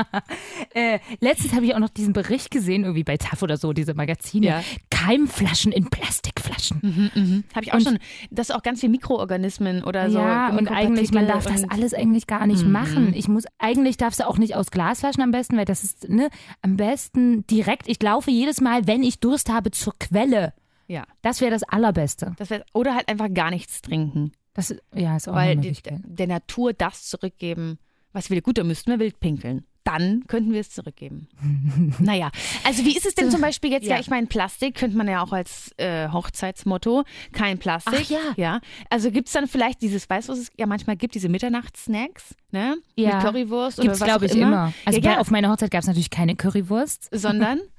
äh, 0.74 0.98
letztens 1.20 1.54
habe 1.54 1.64
ich 1.66 1.74
auch 1.74 1.78
noch 1.78 1.88
diesen 1.88 2.12
Bericht 2.12 2.50
gesehen, 2.50 2.82
irgendwie 2.84 3.04
bei 3.04 3.16
TAF 3.16 3.42
oder 3.42 3.56
so, 3.56 3.72
diese 3.72 3.94
Magazine. 3.94 4.46
Ja. 4.46 4.62
Keimflaschen 4.90 5.72
in 5.72 5.88
Plastikflaschen. 5.88 7.44
Habe 7.54 7.64
ich 7.64 7.72
auch 7.72 7.78
Und- 7.78 7.84
schon, 7.84 7.98
das 8.30 8.50
ist 8.50 8.54
auch 8.54 8.62
ganz 8.62 8.80
viel 8.80 8.88
Mikroorganismen 8.90 9.82
oder 9.84 10.10
so. 10.10 10.18
ja, 10.18 10.50
und 10.50 10.68
eigentlich, 10.68 11.12
man 11.12 11.26
darf 11.26 11.46
das 11.46 11.64
alles 11.68 11.94
eigentlich 11.94 12.26
gar 12.26 12.46
nicht 12.46 12.64
Mhm. 12.64 12.72
machen. 12.72 13.12
Ich 13.14 13.28
muss, 13.28 13.44
eigentlich 13.58 13.96
darfst 13.96 14.20
du 14.20 14.28
auch 14.28 14.38
nicht 14.38 14.54
aus 14.56 14.70
Glasflaschen 14.70 15.22
am 15.22 15.30
besten, 15.30 15.56
weil 15.56 15.64
das 15.64 15.84
ist, 15.84 16.08
ne, 16.08 16.28
am 16.62 16.76
besten 16.76 17.46
direkt. 17.46 17.88
Ich 17.88 18.02
laufe 18.02 18.30
jedes 18.30 18.60
Mal, 18.60 18.86
wenn 18.86 19.02
ich 19.02 19.20
Durst 19.20 19.50
habe, 19.50 19.70
zur 19.70 19.94
Quelle. 19.98 20.52
Ja, 20.90 21.04
Das 21.22 21.40
wäre 21.40 21.52
das 21.52 21.62
Allerbeste. 21.62 22.34
das 22.36 22.50
wär, 22.50 22.64
oder 22.74 22.96
halt 22.96 23.08
einfach 23.08 23.32
gar 23.32 23.50
nichts 23.50 23.80
trinken. 23.80 24.32
Das, 24.54 24.74
ja, 24.92 25.16
ist 25.16 25.28
auch 25.28 25.34
weil 25.36 25.56
die, 25.56 25.72
der 26.04 26.26
Natur 26.26 26.72
das 26.72 27.04
zurückgeben, 27.04 27.78
was 28.12 28.28
wir 28.28 28.42
gut, 28.42 28.58
da 28.58 28.64
müssten 28.64 28.90
wir 28.90 28.98
wild 28.98 29.20
pinkeln. 29.20 29.64
Dann 29.84 30.24
könnten 30.26 30.52
wir 30.52 30.60
es 30.60 30.70
zurückgeben. 30.70 31.28
naja, 32.00 32.30
also 32.64 32.84
wie 32.84 32.94
ist 32.96 33.06
es 33.06 33.14
denn 33.14 33.30
zum 33.30 33.40
Beispiel 33.40 33.70
jetzt? 33.70 33.86
Ja, 33.86 33.94
Ja. 33.94 34.00
ich 34.00 34.10
meine, 34.10 34.26
Plastik 34.26 34.74
könnte 34.74 34.96
man 34.96 35.06
ja 35.08 35.22
auch 35.22 35.32
als 35.32 35.72
äh, 35.78 36.08
Hochzeitsmotto, 36.08 37.04
kein 37.32 37.58
Plastik. 37.58 37.94
Ach 37.98 38.10
ja. 38.10 38.18
ja. 38.36 38.60
Also 38.90 39.10
gibt 39.12 39.28
es 39.28 39.32
dann 39.32 39.46
vielleicht 39.48 39.80
dieses, 39.82 40.10
weißt 40.10 40.28
du, 40.28 40.32
was 40.32 40.38
es 40.40 40.50
ja 40.58 40.66
manchmal 40.66 40.96
gibt, 40.96 41.14
diese 41.14 41.28
Mitternachtssnacks, 41.30 42.34
ne? 42.50 42.76
Ja. 42.96 43.14
Mit 43.16 43.24
Currywurst 43.24 43.80
Gibt 43.80 43.94
es, 43.94 44.00
oder 44.02 44.06
was 44.12 44.18
glaube 44.18 44.26
ich, 44.26 44.32
immer. 44.32 44.46
immer. 44.46 44.72
Also 44.84 44.98
ja, 45.00 45.06
bei, 45.08 45.14
ja, 45.14 45.20
auf 45.20 45.30
meiner 45.30 45.50
Hochzeit 45.50 45.70
gab 45.70 45.80
es 45.82 45.86
natürlich 45.86 46.10
keine 46.10 46.34
Currywurst. 46.36 47.08
sondern, 47.12 47.60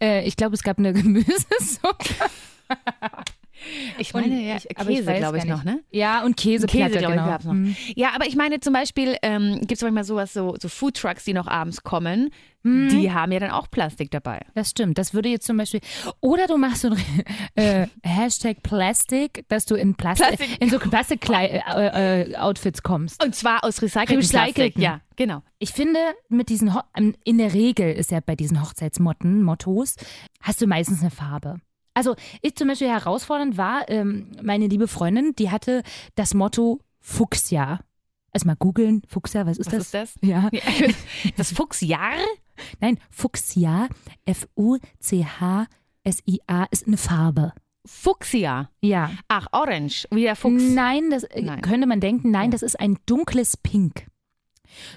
Äh, 0.00 0.26
ich 0.26 0.36
glaube, 0.36 0.54
es 0.54 0.62
gab 0.62 0.78
eine 0.78 0.92
Gemüsesuppe. 0.94 2.04
ich 3.98 4.14
Und 4.14 4.20
meine, 4.22 4.40
ja, 4.42 4.56
ich- 4.56 4.68
ich 4.70 4.76
Käse, 4.76 5.14
glaube 5.14 5.38
ich, 5.38 5.44
noch, 5.44 5.64
ne? 5.64 5.80
Ja, 5.90 6.24
und 6.24 6.36
Käseplatte, 6.36 6.88
Käse, 6.92 6.98
glaube 6.98 7.14
ich, 7.14 7.20
genau. 7.20 7.30
gab's 7.30 7.44
noch. 7.44 7.54
Mhm. 7.54 7.76
Ja, 7.96 8.10
aber 8.14 8.26
ich 8.26 8.36
meine 8.36 8.60
zum 8.60 8.72
Beispiel, 8.72 9.16
ähm, 9.22 9.58
gibt 9.60 9.72
es 9.72 9.82
manchmal 9.82 10.04
sowas, 10.04 10.32
so, 10.32 10.56
so 10.60 10.68
Foodtrucks, 10.68 11.24
die 11.24 11.32
noch 11.34 11.46
abends 11.48 11.82
kommen, 11.82 12.30
Mhm. 12.64 12.88
die 12.88 13.12
haben 13.12 13.30
ja 13.30 13.38
dann 13.38 13.52
auch 13.52 13.70
Plastik 13.70 14.10
dabei. 14.10 14.40
Das 14.54 14.70
stimmt. 14.70 14.98
Das 14.98 15.14
würde 15.14 15.28
jetzt 15.28 15.46
zum 15.46 15.56
Beispiel. 15.56 15.80
Oder 16.20 16.48
du 16.48 16.56
machst 16.58 16.82
so 16.82 16.88
ein 16.90 16.96
äh, 17.54 17.86
Hashtag 18.02 18.64
Plastik, 18.64 19.44
dass 19.48 19.64
du 19.64 19.76
in 19.76 19.94
Plastik, 19.94 20.26
Plastik. 20.38 20.60
in 20.62 20.68
so 20.68 20.78
Plastik-Outfits 20.80 22.32
äh, 22.32 22.36
Outfits 22.36 22.82
kommst. 22.82 23.22
Und 23.24 23.34
zwar 23.36 23.62
aus 23.62 23.80
recyceltem 23.80 24.28
Plastik. 24.28 24.76
Ja, 24.76 25.00
genau. 25.14 25.42
Ich 25.60 25.70
finde, 25.72 26.00
mit 26.28 26.48
diesen 26.48 26.74
Ho 26.74 26.80
ähm, 26.96 27.14
in 27.24 27.38
der 27.38 27.54
Regel 27.54 27.92
ist 27.92 28.10
ja 28.10 28.18
bei 28.20 28.34
diesen 28.34 28.60
Hochzeitsmotten, 28.60 29.42
Mottos, 29.44 29.94
hast 30.42 30.60
du 30.60 30.66
meistens 30.66 31.00
eine 31.00 31.10
Farbe. 31.12 31.60
Also 31.98 32.14
ich 32.42 32.54
zum 32.54 32.68
Beispiel 32.68 32.88
herausfordernd 32.88 33.56
war, 33.56 33.88
ähm, 33.90 34.28
meine 34.40 34.68
liebe 34.68 34.86
Freundin, 34.86 35.34
die 35.36 35.50
hatte 35.50 35.82
das 36.14 36.32
Motto 36.32 36.78
Fuchsjahr. 37.00 37.80
Also 38.32 38.46
mal 38.46 38.54
googeln, 38.54 39.02
Fuchsjahr, 39.08 39.46
was 39.46 39.58
ist 39.58 39.72
Was 39.72 39.90
das? 39.90 40.14
ist 40.14 40.22
das? 40.22 40.28
Ja, 40.30 40.48
Das 41.36 41.50
Fuchsjahr? 41.52 42.12
nein, 42.78 43.00
Fuchsjahr, 43.10 43.88
F-U-C-H-S-I-A 45.38 46.64
ist 46.70 46.86
eine 46.86 46.96
Farbe. 46.96 47.52
Fuchsia. 47.84 48.70
Ja. 48.80 49.10
Ach, 49.28 49.46
Orange, 49.52 50.06
wie 50.12 50.22
der 50.22 50.36
Fuchs. 50.36 50.62
Nein, 50.62 51.10
das 51.10 51.24
äh, 51.24 51.42
Nein. 51.42 51.62
könnte 51.62 51.86
man 51.88 52.00
denken, 52.00 52.30
nein, 52.30 52.50
das 52.52 52.62
ist 52.62 52.78
ein 52.78 52.98
dunkles 53.06 53.56
Pink. 53.56 54.06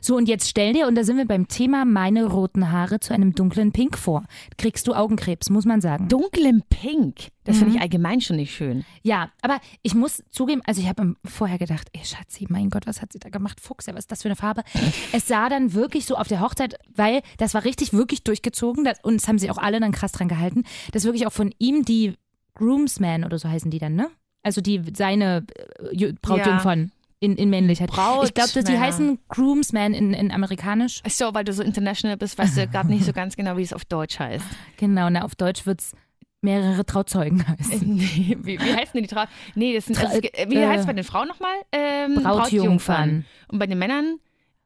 So, 0.01 0.15
und 0.15 0.27
jetzt 0.27 0.47
stell 0.49 0.73
dir, 0.73 0.87
und 0.87 0.95
da 0.95 1.03
sind 1.03 1.17
wir 1.17 1.25
beim 1.25 1.47
Thema 1.47 1.85
meine 1.85 2.25
roten 2.25 2.71
Haare 2.71 2.99
zu 2.99 3.13
einem 3.13 3.33
dunklen 3.33 3.71
Pink 3.71 3.97
vor. 3.97 4.23
Kriegst 4.57 4.87
du 4.87 4.93
Augenkrebs, 4.93 5.49
muss 5.49 5.65
man 5.65 5.81
sagen. 5.81 6.07
Dunklem 6.07 6.63
Pink. 6.69 7.29
Das 7.43 7.57
finde 7.57 7.71
Mhm. 7.71 7.75
ich 7.77 7.81
allgemein 7.81 8.21
schon 8.21 8.35
nicht 8.35 8.53
schön. 8.53 8.85
Ja, 9.01 9.31
aber 9.41 9.59
ich 9.81 9.95
muss 9.95 10.23
zugeben, 10.29 10.61
also 10.65 10.79
ich 10.81 10.87
habe 10.87 11.15
vorher 11.25 11.57
gedacht, 11.57 11.87
ey 11.93 12.05
Schatzi, 12.05 12.45
mein 12.49 12.69
Gott, 12.69 12.85
was 12.85 13.01
hat 13.01 13.11
sie 13.13 13.19
da 13.19 13.29
gemacht? 13.29 13.59
Fuchs, 13.59 13.87
ja, 13.87 13.93
was 13.93 14.01
ist 14.01 14.11
das 14.11 14.21
für 14.21 14.27
eine 14.27 14.35
Farbe? 14.35 14.61
Es 15.11 15.27
sah 15.27 15.49
dann 15.49 15.73
wirklich 15.73 16.05
so 16.05 16.15
auf 16.15 16.27
der 16.27 16.39
Hochzeit, 16.41 16.77
weil 16.95 17.21
das 17.37 17.53
war 17.53 17.63
richtig, 17.65 17.93
wirklich 17.93 18.23
durchgezogen 18.23 18.83
das, 18.83 18.99
und 19.03 19.15
es 19.15 19.27
haben 19.27 19.39
sich 19.39 19.49
auch 19.49 19.57
alle 19.57 19.79
dann 19.79 19.91
krass 19.91 20.11
dran 20.11 20.27
gehalten, 20.27 20.63
dass 20.91 21.03
wirklich 21.05 21.25
auch 21.25 21.31
von 21.33 21.51
ihm 21.57 21.83
die 21.83 22.13
Groomsmen 22.55 23.23
oder 23.23 23.39
so 23.39 23.49
heißen 23.49 23.71
die 23.71 23.79
dann, 23.79 23.95
ne? 23.95 24.09
Also 24.43 24.61
die 24.61 24.81
seine 24.95 25.45
äh, 25.79 25.95
Ju- 25.95 26.15
Brautjungfern. 26.21 26.91
In, 27.21 27.35
in 27.37 27.49
Männlichkeit. 27.49 27.89
Braut- 27.89 28.25
ich 28.25 28.33
glaube, 28.33 28.63
die 28.63 28.77
heißen 28.77 29.19
Groomsmen 29.29 29.93
in, 29.93 30.13
in 30.13 30.31
amerikanisch. 30.31 31.01
Ach 31.05 31.09
So, 31.11 31.33
weil 31.33 31.43
du 31.45 31.53
so 31.53 31.63
international 31.63 32.17
bist, 32.17 32.37
weißt 32.37 32.57
du 32.57 32.67
gerade 32.67 32.89
nicht 32.89 33.05
so 33.05 33.13
ganz 33.13 33.35
genau, 33.37 33.55
wie 33.57 33.61
es 33.61 33.71
auf 33.73 33.85
Deutsch 33.85 34.19
heißt. 34.19 34.43
Genau, 34.77 35.09
na, 35.09 35.23
auf 35.23 35.35
Deutsch 35.35 35.65
wird's 35.65 35.93
mehrere 36.41 36.83
Trauzeugen 36.85 37.45
heißen. 37.47 37.79
Nee, 37.95 38.35
wie, 38.41 38.59
wie 38.59 38.73
heißt 38.75 38.95
denn 38.95 39.03
die 39.03 39.07
Trau... 39.07 39.25
Nee, 39.53 39.75
das 39.75 39.85
sind, 39.85 39.97
Tra- 39.99 40.07
also, 40.07 40.19
es- 40.33 40.49
wie 40.49 40.55
äh, 40.55 40.67
heißt 40.67 40.81
es 40.81 40.85
bei 40.87 40.93
den 40.93 41.03
Frauen 41.03 41.27
nochmal? 41.27 41.53
Ähm, 41.71 42.15
Brautjungfern. 42.23 43.25
Und 43.49 43.59
bei 43.59 43.67
den 43.67 43.77
Männern? 43.77 44.17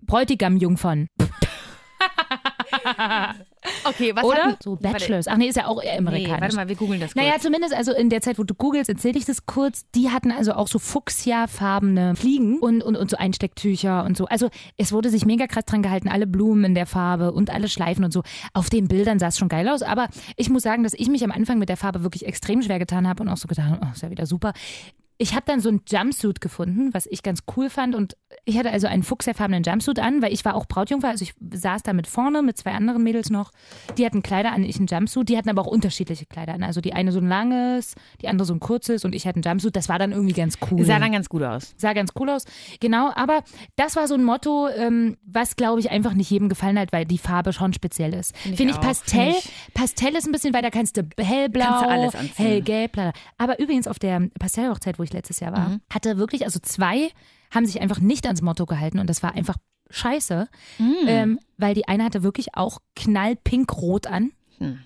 Bräutigam-Jungfern. 0.03 1.09
Okay, 3.85 4.15
was 4.15 4.23
Oder? 4.23 4.37
hatten- 4.43 4.57
So 4.63 4.75
Bachelors. 4.75 5.27
Ach 5.27 5.37
nee, 5.37 5.47
ist 5.47 5.55
ja 5.55 5.67
auch 5.67 5.81
eher 5.81 5.93
Nee, 5.93 5.97
amerikanisch. 5.99 6.41
warte 6.41 6.55
mal, 6.55 6.67
wir 6.67 6.75
googeln 6.75 6.99
das 6.99 7.13
kurz. 7.13 7.23
Naja, 7.23 7.39
zumindest 7.39 7.73
also 7.73 7.93
in 7.93 8.09
der 8.09 8.21
Zeit, 8.21 8.39
wo 8.39 8.43
du 8.43 8.53
googelst, 8.55 8.89
erzähle 8.89 9.17
ich 9.17 9.25
das 9.25 9.45
kurz. 9.45 9.89
Die 9.95 10.09
hatten 10.09 10.31
also 10.31 10.53
auch 10.53 10.67
so 10.67 10.79
fuchsiafarbene 10.79 12.15
Fliegen 12.15 12.59
und, 12.59 12.81
und, 12.81 12.95
und 12.95 13.09
so 13.09 13.17
Einstecktücher 13.17 14.03
und 14.03 14.17
so. 14.17 14.25
Also 14.25 14.49
es 14.77 14.91
wurde 14.91 15.09
sich 15.09 15.25
mega 15.25 15.47
krass 15.47 15.65
dran 15.65 15.81
gehalten, 15.81 16.07
alle 16.09 16.27
Blumen 16.27 16.63
in 16.65 16.75
der 16.75 16.85
Farbe 16.85 17.31
und 17.31 17.49
alle 17.49 17.67
Schleifen 17.67 18.03
und 18.03 18.11
so. 18.11 18.23
Auf 18.53 18.69
den 18.69 18.87
Bildern 18.87 19.19
sah 19.19 19.27
es 19.27 19.37
schon 19.37 19.49
geil 19.49 19.67
aus, 19.69 19.81
aber 19.81 20.07
ich 20.35 20.49
muss 20.49 20.63
sagen, 20.63 20.83
dass 20.83 20.93
ich 20.93 21.07
mich 21.09 21.23
am 21.23 21.31
Anfang 21.31 21.59
mit 21.59 21.69
der 21.69 21.77
Farbe 21.77 22.03
wirklich 22.03 22.25
extrem 22.25 22.61
schwer 22.61 22.79
getan 22.79 23.07
habe 23.07 23.23
und 23.23 23.29
auch 23.29 23.37
so 23.37 23.47
gedacht 23.47 23.69
habe, 23.69 23.81
oh, 23.83 23.91
ist 23.93 24.01
ja 24.03 24.09
wieder 24.09 24.25
super. 24.25 24.53
Ich 25.17 25.33
habe 25.33 25.43
dann 25.45 25.61
so 25.61 25.69
ein 25.69 25.81
Jumpsuit 25.87 26.41
gefunden, 26.41 26.93
was 26.93 27.05
ich 27.05 27.23
ganz 27.23 27.43
cool 27.55 27.69
fand. 27.69 27.95
Und 27.95 28.17
ich 28.43 28.57
hatte 28.57 28.69
also 28.71 28.87
einen 28.87 29.03
fuchsfarbenen 29.03 29.63
Jumpsuit 29.63 29.97
an, 29.99 30.21
weil 30.21 30.33
ich 30.33 30.43
war 30.43 30.55
auch 30.55 30.65
Brautjungfer. 30.67 31.07
Also 31.07 31.23
ich 31.23 31.33
saß 31.53 31.83
da 31.83 31.93
mit 31.93 32.05
vorne 32.07 32.41
mit 32.41 32.57
zwei 32.57 32.71
anderen 32.73 33.01
Mädels 33.01 33.29
noch. 33.29 33.51
Die 33.97 34.05
hatten 34.05 34.23
Kleider 34.23 34.51
an, 34.51 34.63
ich 34.63 34.77
ein 34.77 34.87
Jumpsuit. 34.87 35.29
Die 35.29 35.37
hatten 35.37 35.47
aber 35.49 35.61
auch 35.61 35.67
unterschiedliche 35.67 36.25
Kleider 36.25 36.53
an. 36.53 36.63
Also 36.63 36.81
die 36.81 36.91
eine 36.91 37.13
so 37.13 37.19
ein 37.19 37.29
langes, 37.29 37.95
die 38.21 38.27
andere 38.27 38.45
so 38.45 38.53
ein 38.53 38.59
kurzes 38.59 39.05
und 39.05 39.15
ich 39.15 39.25
hatte 39.25 39.39
ein 39.39 39.43
Jumpsuit. 39.43 39.73
Das 39.77 39.87
war 39.87 39.99
dann 39.99 40.11
irgendwie 40.11 40.33
ganz 40.33 40.57
cool. 40.69 40.83
Sah 40.83 40.99
dann 40.99 41.13
ganz 41.13 41.29
gut 41.29 41.43
aus. 41.43 41.73
Sah 41.77 41.93
ganz 41.93 42.11
cool 42.19 42.29
aus. 42.29 42.43
Genau, 42.81 43.09
aber 43.15 43.41
das 43.77 43.95
war 43.95 44.09
so 44.09 44.15
ein 44.15 44.23
Motto, 44.25 44.67
ähm, 44.67 45.15
was 45.25 45.55
glaube 45.55 45.79
ich 45.79 45.91
einfach 45.91 46.13
nicht 46.13 46.29
jedem 46.29 46.49
gefallen 46.49 46.77
hat, 46.77 46.91
weil 46.91 47.05
die 47.05 47.17
Farbe 47.19 47.53
schon 47.53 47.71
speziell 47.71 48.13
ist. 48.13 48.35
Find 48.37 48.53
ich 48.53 48.57
Finde 48.57 48.73
ich 48.73 48.79
auch. 48.79 48.83
Pastell. 48.83 49.31
Find 49.31 49.45
ich- 49.45 49.73
Pastell 49.73 50.15
ist 50.15 50.25
ein 50.25 50.33
bisschen, 50.33 50.53
weil 50.53 50.61
da 50.61 50.71
kannst 50.71 50.97
du 50.97 51.03
hellblau, 51.17 51.63
Kannst 51.65 51.85
du 51.85 51.89
alles 51.89 52.15
anziehen. 52.15 52.45
hellgelb, 52.45 52.91
bla, 52.91 53.11
bla. 53.11 53.21
Aber 53.37 53.59
übrigens 53.59 53.87
auf 53.87 53.97
der 53.97 54.21
Pastellhochzeit, 54.39 54.99
wo 54.99 55.03
ich 55.05 55.13
letztes 55.13 55.39
Jahr 55.39 55.53
war, 55.53 55.69
Mhm. 55.69 55.81
hatte 55.91 56.17
wirklich, 56.17 56.43
also 56.45 56.59
zwei 56.61 57.09
haben 57.51 57.65
sich 57.65 57.79
einfach 57.81 57.99
nicht 57.99 58.25
ans 58.25 58.41
Motto 58.41 58.65
gehalten 58.65 58.99
und 58.99 59.09
das 59.09 59.23
war 59.23 59.33
einfach 59.33 59.55
scheiße, 59.89 60.47
Mhm. 60.79 60.95
ähm, 61.07 61.39
weil 61.57 61.73
die 61.73 61.87
eine 61.87 62.03
hatte 62.03 62.23
wirklich 62.23 62.55
auch 62.55 62.79
knallpinkrot 62.95 64.07
an. 64.07 64.31
Hm. 64.59 64.79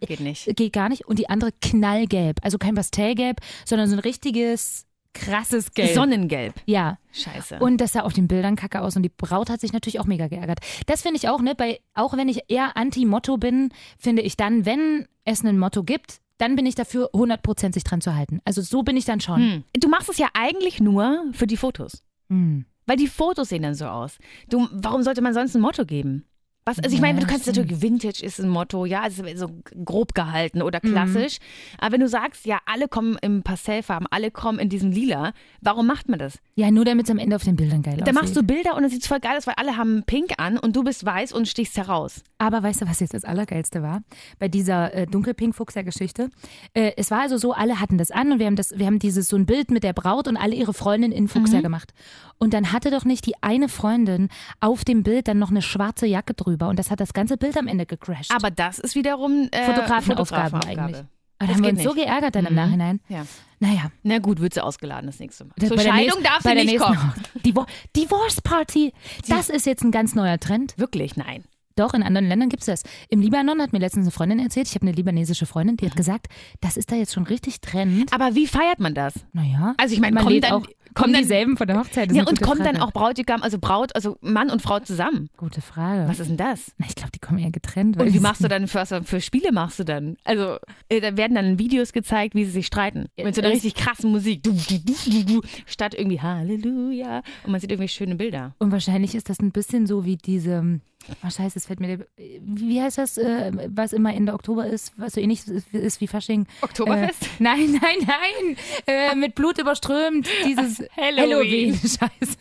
Geht 0.00 0.20
nicht. 0.20 0.56
Geht 0.56 0.72
gar 0.72 0.88
nicht. 0.88 1.06
Und 1.06 1.18
die 1.18 1.28
andere 1.28 1.52
knallgelb. 1.60 2.40
Also 2.42 2.58
kein 2.58 2.74
Pastellgelb, 2.74 3.38
sondern 3.64 3.88
so 3.88 3.94
ein 3.94 4.00
richtiges, 4.00 4.84
krasses 5.14 5.72
Gelb. 5.74 5.94
Sonnengelb. 5.94 6.54
ja. 6.66 6.98
Scheiße. 7.12 7.58
Und 7.58 7.76
das 7.82 7.92
sah 7.92 8.00
auf 8.00 8.14
den 8.14 8.26
Bildern 8.26 8.56
kacke 8.56 8.80
aus 8.80 8.96
und 8.96 9.02
die 9.02 9.10
Braut 9.10 9.50
hat 9.50 9.60
sich 9.60 9.74
natürlich 9.74 10.00
auch 10.00 10.06
mega 10.06 10.28
geärgert. 10.28 10.60
Das 10.86 11.02
finde 11.02 11.18
ich 11.18 11.28
auch, 11.28 11.42
ne, 11.42 11.54
bei, 11.54 11.80
auch 11.92 12.16
wenn 12.16 12.26
ich 12.28 12.40
eher 12.48 12.74
anti-Motto 12.76 13.36
bin, 13.36 13.68
finde 13.98 14.22
ich 14.22 14.38
dann, 14.38 14.64
wenn 14.64 15.06
es 15.26 15.44
ein 15.44 15.58
Motto 15.58 15.82
gibt, 15.84 16.21
dann 16.38 16.56
bin 16.56 16.66
ich 16.66 16.74
dafür 16.74 17.10
100% 17.12 17.74
sich 17.74 17.84
dran 17.84 18.00
zu 18.00 18.14
halten. 18.14 18.40
Also 18.44 18.62
so 18.62 18.82
bin 18.82 18.96
ich 18.96 19.04
dann 19.04 19.20
schon. 19.20 19.40
hm. 19.40 19.64
Du 19.78 19.88
machst 19.88 20.08
es 20.08 20.18
ja 20.18 20.28
eigentlich 20.34 20.80
nur 20.80 21.24
für 21.32 21.46
die 21.46 21.56
Fotos. 21.56 22.02
Hm. 22.28 22.66
Weil 22.86 22.96
die 22.96 23.08
Fotos 23.08 23.50
sehen 23.50 23.62
dann 23.62 23.74
so 23.74 23.86
aus. 23.86 24.18
Du, 24.48 24.68
warum 24.72 25.02
sollte 25.02 25.22
man 25.22 25.34
sonst 25.34 25.54
ein 25.54 25.62
Motto 25.62 25.84
geben? 25.84 26.24
Was, 26.64 26.78
also 26.78 26.94
ich 26.94 27.00
meine, 27.00 27.18
Ja, 27.18 27.24
du 27.24 27.26
kannst 27.30 27.42
stimmt. 27.42 27.56
natürlich, 27.58 27.82
Vintage 27.82 28.24
ist 28.24 28.38
ein 28.38 28.48
Motto, 28.48 28.84
ja, 28.86 29.00
also 29.00 29.24
so 29.34 29.48
grob 29.84 30.14
gehalten 30.14 30.62
oder 30.62 30.78
klassisch. 30.80 31.38
Aber 31.78 31.92
wenn 31.94 32.00
du 32.00 32.08
sagst, 32.08 32.46
ja, 32.46 32.60
alle 32.66 32.86
kommen 32.86 33.18
im 33.20 33.42
Pastellfarben, 33.42 34.06
alle 34.12 34.30
kommen 34.30 34.60
in 34.60 34.68
diesem 34.68 34.92
Lila, 34.92 35.32
warum 35.60 35.88
macht 35.88 36.08
man 36.08 36.20
das? 36.20 36.38
Ja, 36.54 36.70
nur 36.70 36.84
damit 36.84 37.06
es 37.06 37.10
am 37.10 37.18
Ende 37.18 37.34
auf 37.34 37.42
den 37.42 37.56
Bildern 37.56 37.82
geil 37.82 37.96
Da 37.96 38.02
aussieht. 38.04 38.14
machst 38.14 38.36
du 38.36 38.42
Bilder 38.44 38.76
und 38.76 38.82
dann 38.82 38.90
sieht 38.90 39.02
es 39.02 39.08
voll 39.08 39.18
geil 39.18 39.36
aus, 39.36 39.46
weil 39.48 39.54
alle 39.56 39.76
haben 39.76 40.04
pink 40.06 40.34
an 40.38 40.56
und 40.56 40.76
du 40.76 40.84
bist 40.84 41.04
weiß 41.04 41.32
und 41.32 41.48
stichst 41.48 41.76
heraus. 41.76 42.22
Aber 42.38 42.62
weißt 42.62 42.82
du, 42.82 42.88
was 42.88 43.00
jetzt 43.00 43.14
das 43.14 43.24
Allergeilste 43.24 43.82
war? 43.82 44.02
Bei 44.38 44.46
dieser 44.48 44.94
äh, 44.94 45.06
Dunkelpink-Fuchser-Geschichte. 45.06 46.30
Äh, 46.74 46.92
es 46.96 47.10
war 47.10 47.22
also 47.22 47.38
so, 47.38 47.52
alle 47.52 47.80
hatten 47.80 47.98
das 47.98 48.10
an 48.12 48.30
und 48.32 48.38
wir 48.38 48.46
haben, 48.46 48.56
das, 48.56 48.72
wir 48.78 48.86
haben 48.86 48.98
dieses 49.00 49.28
so 49.28 49.36
ein 49.36 49.46
Bild 49.46 49.70
mit 49.72 49.82
der 49.82 49.92
Braut 49.92 50.28
und 50.28 50.36
alle 50.36 50.54
ihre 50.54 50.74
Freundinnen 50.74 51.12
in 51.12 51.26
Fuchser 51.28 51.58
Mhm. 51.58 51.62
gemacht. 51.62 51.92
Und 52.38 52.54
dann 52.54 52.72
hatte 52.72 52.90
doch 52.90 53.04
nicht 53.04 53.26
die 53.26 53.34
eine 53.42 53.68
Freundin 53.68 54.28
auf 54.60 54.84
dem 54.84 55.02
Bild 55.02 55.26
dann 55.28 55.38
noch 55.38 55.50
eine 55.50 55.62
schwarze 55.62 56.06
Jacke 56.06 56.34
drüber 56.34 56.51
und 56.68 56.78
das 56.78 56.90
hat 56.90 57.00
das 57.00 57.12
ganze 57.12 57.36
Bild 57.36 57.56
am 57.56 57.66
Ende 57.68 57.86
gecrashed. 57.86 58.30
Aber 58.34 58.50
das 58.50 58.78
ist 58.78 58.94
wiederum 58.94 59.48
äh, 59.52 59.64
Fotografenaufgabe 59.64 60.50
Fotografenaufgabe. 60.58 60.82
eigentlich. 60.82 61.00
Und 61.00 61.08
Das 61.38 61.48
da 61.48 61.54
haben 61.54 61.64
wir 61.64 61.70
uns 61.72 61.82
so 61.82 61.92
geärgert 61.94 62.34
dann 62.36 62.46
im 62.46 62.52
Mhm. 62.52 62.56
Nachhinein. 62.56 63.00
Ja. 63.08 63.26
Naja. 63.58 63.90
Na 64.04 64.18
gut, 64.18 64.40
wird 64.40 64.54
sie 64.54 64.62
ausgeladen 64.62 65.06
das 65.06 65.18
nächste 65.18 65.44
Mal. 65.44 65.54
Zur 65.66 65.76
bei 65.76 65.82
Scheidung 65.84 66.22
darf 66.22 66.42
sie 66.42 66.54
nicht 66.54 66.78
kommen. 66.78 67.12
Divo 67.44 67.66
Divorce 67.96 68.40
Party. 68.42 68.92
Das 69.28 69.48
ist 69.48 69.66
jetzt 69.66 69.82
ein 69.82 69.90
ganz 69.90 70.14
neuer 70.14 70.38
Trend. 70.38 70.74
Wirklich, 70.78 71.16
nein. 71.16 71.44
Doch, 71.76 71.94
in 71.94 72.02
anderen 72.02 72.26
Ländern 72.28 72.48
gibt 72.48 72.62
es 72.62 72.66
das. 72.66 72.82
Im 73.08 73.20
Libanon 73.20 73.60
hat 73.60 73.72
mir 73.72 73.78
letztens 73.78 74.04
eine 74.04 74.10
Freundin 74.10 74.38
erzählt, 74.38 74.68
ich 74.68 74.74
habe 74.74 74.86
eine 74.86 74.92
libanesische 74.92 75.46
Freundin, 75.46 75.76
die 75.76 75.86
hat 75.86 75.96
gesagt, 75.96 76.26
das 76.60 76.76
ist 76.76 76.90
da 76.92 76.96
jetzt 76.96 77.12
schon 77.12 77.24
richtig 77.24 77.60
Trend. 77.60 78.12
Aber 78.12 78.34
wie 78.34 78.46
feiert 78.46 78.80
man 78.80 78.94
das? 78.94 79.14
Naja. 79.32 79.74
Also 79.78 79.94
ich 79.94 80.00
meine, 80.00 80.14
man 80.14 80.26
lädt 80.28 80.44
dann, 80.44 80.52
auch, 80.52 80.66
kommen 80.94 81.12
dann, 81.12 81.22
dieselben 81.22 81.56
von 81.56 81.66
der 81.66 81.78
Hochzeit. 81.78 82.12
Ja, 82.12 82.24
und 82.24 82.40
kommt 82.40 82.60
dann 82.60 82.76
Frage. 82.76 82.82
auch 82.82 82.92
Bräutigam, 82.92 83.42
also 83.42 83.58
Braut, 83.58 83.94
also 83.94 84.18
Mann 84.20 84.50
und 84.50 84.62
Frau 84.62 84.80
zusammen. 84.80 85.28
Gute 85.36 85.60
Frage. 85.60 86.08
Was 86.08 86.20
ist 86.20 86.28
denn 86.28 86.36
das? 86.36 86.72
Na, 86.78 86.86
ich 86.88 86.94
glaube, 86.94 87.11
kommen 87.32 87.44
eher 87.44 87.50
getrennt. 87.50 87.98
Und 88.00 88.12
wie 88.14 88.20
machst 88.20 88.42
du 88.44 88.48
dann 88.48 88.68
für, 88.68 88.84
für 89.04 89.20
Spiele 89.20 89.52
machst 89.52 89.78
du 89.78 89.84
dann? 89.84 90.16
Also 90.24 90.58
äh, 90.88 91.00
da 91.00 91.16
werden 91.16 91.34
dann 91.34 91.58
Videos 91.58 91.92
gezeigt, 91.92 92.34
wie 92.34 92.44
sie 92.44 92.50
sich 92.50 92.66
streiten. 92.66 93.06
Mit 93.16 93.34
so 93.34 93.40
einer 93.42 93.50
richtig 93.50 93.74
krassen 93.74 94.10
Musik. 94.10 94.42
Du, 94.42 94.52
du, 94.52 94.78
du, 94.78 94.92
du, 95.10 95.24
du, 95.24 95.40
statt 95.66 95.94
irgendwie 95.94 96.20
Halleluja. 96.20 97.22
Und 97.44 97.52
man 97.52 97.60
sieht 97.60 97.70
irgendwie 97.70 97.88
schöne 97.88 98.14
Bilder. 98.16 98.54
Und 98.58 98.72
wahrscheinlich 98.72 99.14
ist 99.14 99.28
das 99.28 99.40
ein 99.40 99.50
bisschen 99.52 99.86
so 99.86 100.04
wie 100.04 100.16
diese. 100.16 100.80
Oh, 101.26 101.30
scheiße, 101.30 101.58
es 101.58 101.66
fällt 101.66 101.80
mir. 101.80 101.96
der- 101.96 102.06
Wie 102.16 102.80
heißt 102.80 102.98
das, 102.98 103.18
äh, 103.18 103.50
was 103.68 103.92
immer 103.92 104.14
Ende 104.14 104.32
Oktober 104.34 104.66
ist, 104.66 104.92
was 104.96 105.14
so 105.14 105.20
ähnlich 105.20 105.46
ist, 105.48 105.74
ist 105.74 106.00
wie 106.00 106.06
Fasching? 106.06 106.46
Oktoberfest? 106.60 107.24
Äh, 107.24 107.26
nein, 107.40 107.72
nein, 107.82 108.06
nein. 108.06 108.56
Äh, 108.86 109.14
mit 109.16 109.34
Blut 109.34 109.58
überströmt. 109.58 110.28
Dieses 110.46 110.78
Halloween. 110.96 111.74
Scheiße. 111.74 112.36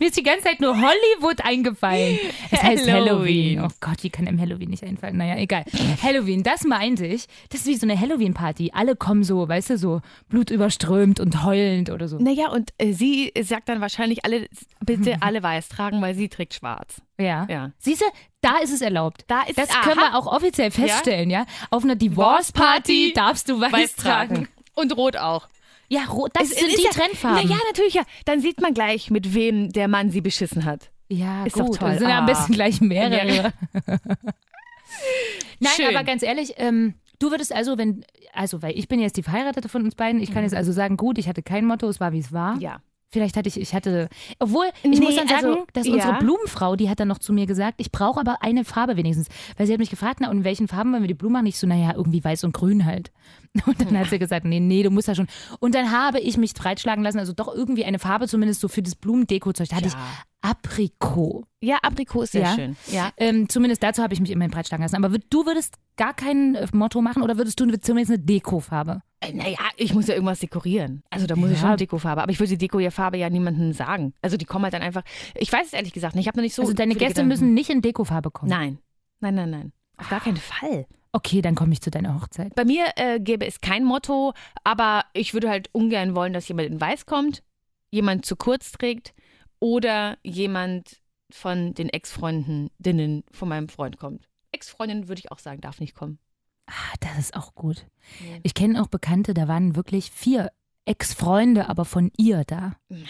Mir 0.00 0.08
ist 0.08 0.16
die 0.16 0.22
ganze 0.22 0.44
Zeit 0.44 0.60
nur 0.60 0.76
Hollywood 0.76 1.44
eingefallen. 1.44 2.18
Es 2.50 2.62
heißt 2.62 2.90
Halloween. 2.90 3.58
Halloween. 3.58 3.60
Oh 3.60 3.68
Gott, 3.80 4.02
wie 4.02 4.10
kann 4.10 4.26
einem 4.26 4.40
Halloween 4.40 4.70
nicht 4.70 4.84
einfallen? 4.84 5.16
Naja, 5.16 5.36
egal. 5.36 5.64
Halloween, 6.02 6.42
das 6.42 6.64
meinte 6.64 7.06
ich. 7.06 7.26
Das 7.50 7.60
ist 7.60 7.66
wie 7.66 7.76
so 7.76 7.86
eine 7.86 7.98
Halloween-Party. 7.98 8.72
Alle 8.74 8.96
kommen 8.96 9.24
so, 9.24 9.48
weißt 9.48 9.70
du, 9.70 9.78
so 9.78 10.00
blutüberströmt 10.28 11.20
und 11.20 11.44
heulend 11.44 11.90
oder 11.90 12.08
so. 12.08 12.18
Naja, 12.18 12.50
und 12.50 12.70
äh, 12.78 12.92
sie 12.92 13.32
sagt 13.42 13.68
dann 13.68 13.80
wahrscheinlich 13.80 14.24
alle, 14.24 14.48
bitte 14.84 15.16
alle 15.20 15.42
weiß 15.42 15.68
tragen, 15.68 16.00
weil 16.02 16.14
sie 16.14 16.28
trägt 16.28 16.54
schwarz. 16.54 17.00
Ja. 17.18 17.46
Ja. 17.50 17.72
Siehst 17.78 18.02
du, 18.02 18.06
da 18.40 18.58
ist 18.58 18.72
es 18.72 18.80
erlaubt. 18.80 19.24
Da 19.26 19.42
ist 19.42 19.58
das 19.58 19.70
aha. 19.70 19.82
können 19.82 20.00
wir 20.00 20.16
auch 20.16 20.26
offiziell 20.26 20.70
feststellen, 20.70 21.30
ja? 21.30 21.46
Auf 21.70 21.82
einer 21.82 21.96
Divorce-Party 21.96 22.48
Divorce-Party 22.48 23.12
darfst 23.14 23.48
du 23.48 23.60
weiß, 23.60 23.96
tragen. 23.96 24.48
Und 24.74 24.96
rot 24.96 25.16
auch. 25.16 25.48
Ja, 25.88 26.04
rot, 26.04 26.30
das 26.34 26.50
Es 26.50 26.58
sind 26.58 26.68
ist 26.68 26.78
die 26.78 26.84
ja, 26.84 26.90
Trendfarben. 26.90 27.48
Naja, 27.48 27.58
natürlich, 27.68 27.94
ja. 27.94 28.02
Dann 28.26 28.40
sieht 28.40 28.60
man 28.60 28.74
gleich, 28.74 29.10
mit 29.10 29.34
wem 29.34 29.70
der 29.72 29.88
Mann 29.88 30.10
sie 30.10 30.20
beschissen 30.20 30.64
hat. 30.64 30.90
Ja, 31.08 31.44
Ist 31.46 31.58
doch 31.58 31.66
gut. 31.66 31.78
toll. 31.78 31.90
Das 31.90 31.98
sind 32.00 32.08
ja 32.10 32.18
am 32.18 32.24
Ah. 32.24 32.26
besten 32.26 32.52
gleich 32.52 32.80
mehrere. 32.82 33.24
Mehrere. 33.24 33.52
Nein, 35.60 35.72
Schön. 35.74 35.94
aber 35.96 36.04
ganz 36.04 36.22
ehrlich, 36.22 36.54
ähm, 36.58 36.94
du 37.18 37.30
würdest 37.30 37.52
also, 37.54 37.78
wenn, 37.78 38.04
also, 38.32 38.62
weil 38.62 38.78
ich 38.78 38.88
bin 38.88 39.00
jetzt 39.00 39.16
die 39.16 39.22
Verheiratete 39.22 39.68
von 39.68 39.82
uns 39.84 39.94
beiden, 39.94 40.20
ich 40.20 40.32
kann 40.32 40.42
jetzt 40.44 40.54
also 40.54 40.72
sagen, 40.72 40.96
gut, 40.96 41.18
ich 41.18 41.28
hatte 41.28 41.42
kein 41.42 41.64
Motto, 41.64 41.88
es 41.88 42.00
war 42.00 42.12
wie 42.12 42.18
es 42.20 42.32
war. 42.32 42.54
Mhm. 42.56 42.60
Ja. 42.60 42.80
Vielleicht 43.10 43.36
hatte 43.38 43.48
ich, 43.48 43.58
ich 43.58 43.72
hatte, 43.74 44.08
obwohl, 44.38 44.66
ich 44.82 44.98
Nee, 44.98 45.06
muss 45.06 45.16
dann 45.16 45.28
sagen, 45.28 45.46
also, 45.46 45.66
dass 45.72 45.86
ja. 45.86 45.94
unsere 45.94 46.18
Blumenfrau, 46.18 46.76
die 46.76 46.90
hat 46.90 47.00
dann 47.00 47.08
noch 47.08 47.18
zu 47.18 47.32
mir 47.32 47.46
gesagt, 47.46 47.80
ich 47.80 47.90
brauche 47.90 48.20
aber 48.20 48.42
eine 48.42 48.64
Farbe 48.66 48.96
wenigstens. 48.96 49.28
Weil 49.56 49.66
sie 49.66 49.72
hat 49.72 49.80
mich 49.80 49.88
gefragt, 49.88 50.18
na, 50.20 50.30
und 50.30 50.38
in 50.38 50.44
welchen 50.44 50.68
Farben 50.68 50.92
wollen 50.92 51.02
wir 51.02 51.08
die 51.08 51.14
Blumen 51.14 51.32
machen? 51.32 51.46
Ich 51.46 51.58
so, 51.58 51.66
naja, 51.66 51.94
irgendwie 51.96 52.22
weiß 52.22 52.44
und 52.44 52.52
grün 52.52 52.84
halt. 52.84 53.10
Und 53.66 53.80
dann 53.80 53.98
hat 53.98 54.10
sie 54.10 54.18
gesagt, 54.18 54.44
nee, 54.44 54.60
nee, 54.60 54.82
du 54.82 54.90
musst 54.90 55.08
ja 55.08 55.14
schon. 55.14 55.26
Und 55.58 55.74
dann 55.74 55.90
habe 55.90 56.20
ich 56.20 56.36
mich 56.36 56.52
breitschlagen 56.52 57.02
lassen, 57.02 57.18
also 57.18 57.32
doch 57.32 57.52
irgendwie 57.52 57.84
eine 57.86 57.98
Farbe 57.98 58.28
zumindest 58.28 58.60
so 58.60 58.68
für 58.68 58.82
das 58.82 58.94
Blumendeko-Zeug. 58.94 59.68
Da 59.70 59.76
hatte 59.76 59.88
ich 59.88 59.94
Aprikot. 60.42 61.44
Ja, 61.60 61.76
Aprikot 61.82 62.22
ist 62.22 62.32
sehr 62.32 62.42
Ja. 62.42 62.54
schön. 62.54 62.76
Ja. 62.92 63.10
Ähm, 63.16 63.48
zumindest 63.48 63.82
dazu 63.82 64.02
habe 64.02 64.14
ich 64.14 64.20
mich 64.20 64.30
immerhin 64.30 64.50
breitschlagen 64.50 64.84
lassen. 64.84 64.96
Aber 65.02 65.16
du 65.30 65.46
würdest 65.46 65.74
gar 65.98 66.14
kein 66.14 66.54
äh, 66.54 66.66
Motto 66.72 67.02
machen 67.02 67.22
oder 67.22 67.36
würdest 67.36 67.60
du 67.60 67.64
zumindest 67.78 68.10
eine 68.10 68.18
Dekofarbe? 68.18 69.02
Äh, 69.20 69.32
Naja, 69.34 69.58
ich 69.76 69.92
muss 69.92 70.06
ja 70.06 70.14
irgendwas 70.14 70.38
dekorieren. 70.38 71.02
Also 71.10 71.26
da 71.26 71.36
muss 71.36 71.50
ich 71.50 71.60
Ja. 71.60 71.68
schon 71.68 71.76
Dekofarbe. 71.76 72.22
Aber 72.22 72.32
ich 72.32 72.38
würde 72.40 72.56
die 72.56 72.58
Deko-Farbe 72.66 73.18
ja 73.18 73.28
niemandem 73.28 73.72
sagen. 73.74 74.14
Also 74.22 74.36
die 74.38 74.46
kommen 74.46 74.64
halt 74.64 74.72
dann 74.72 74.80
einfach. 74.82 75.02
Ich 75.34 75.52
weiß 75.52 75.66
es 75.66 75.72
ehrlich 75.74 75.92
gesagt 75.92 76.14
nicht. 76.14 76.22
Ich 76.24 76.28
habe 76.28 76.38
noch 76.38 76.42
nicht 76.44 76.54
so. 76.54 76.62
also 76.62 76.72
deine 76.72 76.94
Gäste 76.94 77.08
Gedanken. 77.08 77.28
müssen 77.28 77.52
nicht 77.54 77.68
in 77.68 77.82
Dekofarbe 77.82 78.30
kommen. 78.30 78.48
Nein. 78.48 78.78
Nein, 79.20 79.34
nein, 79.34 79.50
nein. 79.50 79.72
Auf 79.98 80.08
gar 80.08 80.20
keinen 80.20 80.36
Fall. 80.36 80.86
Okay, 81.10 81.42
dann 81.42 81.54
komme 81.56 81.72
ich 81.72 81.80
zu 81.80 81.90
deiner 81.90 82.14
Hochzeit. 82.14 82.54
Bei 82.54 82.64
mir 82.64 82.84
äh, 82.96 83.18
gäbe 83.18 83.44
es 83.46 83.60
kein 83.60 83.82
Motto, 83.82 84.34
aber 84.62 85.04
ich 85.14 85.34
würde 85.34 85.48
halt 85.50 85.68
ungern 85.72 86.14
wollen, 86.14 86.32
dass 86.32 86.46
jemand 86.48 86.68
in 86.68 86.80
Weiß 86.80 87.06
kommt, 87.06 87.42
jemand 87.90 88.24
zu 88.24 88.36
kurz 88.36 88.70
trägt 88.72 89.14
oder 89.58 90.18
jemand 90.22 91.00
von 91.32 91.74
den 91.74 91.88
Ex-Freundinnen 91.88 93.24
von 93.32 93.48
meinem 93.48 93.68
Freund 93.68 93.98
kommt. 93.98 94.27
Ex-Freundin 94.58 95.08
würde 95.08 95.20
ich 95.20 95.30
auch 95.30 95.38
sagen, 95.38 95.60
darf 95.60 95.78
nicht 95.78 95.94
kommen. 95.94 96.18
Ah, 96.66 96.94
das 97.00 97.16
ist 97.18 97.36
auch 97.36 97.54
gut. 97.54 97.86
Nee. 98.20 98.40
Ich 98.42 98.54
kenne 98.54 98.82
auch 98.82 98.88
Bekannte, 98.88 99.32
da 99.34 99.46
waren 99.46 99.76
wirklich 99.76 100.10
vier 100.10 100.50
Ex-Freunde, 100.84 101.68
aber 101.68 101.84
von 101.84 102.10
ihr 102.16 102.44
da. 102.44 102.72
Mhm. 102.88 103.04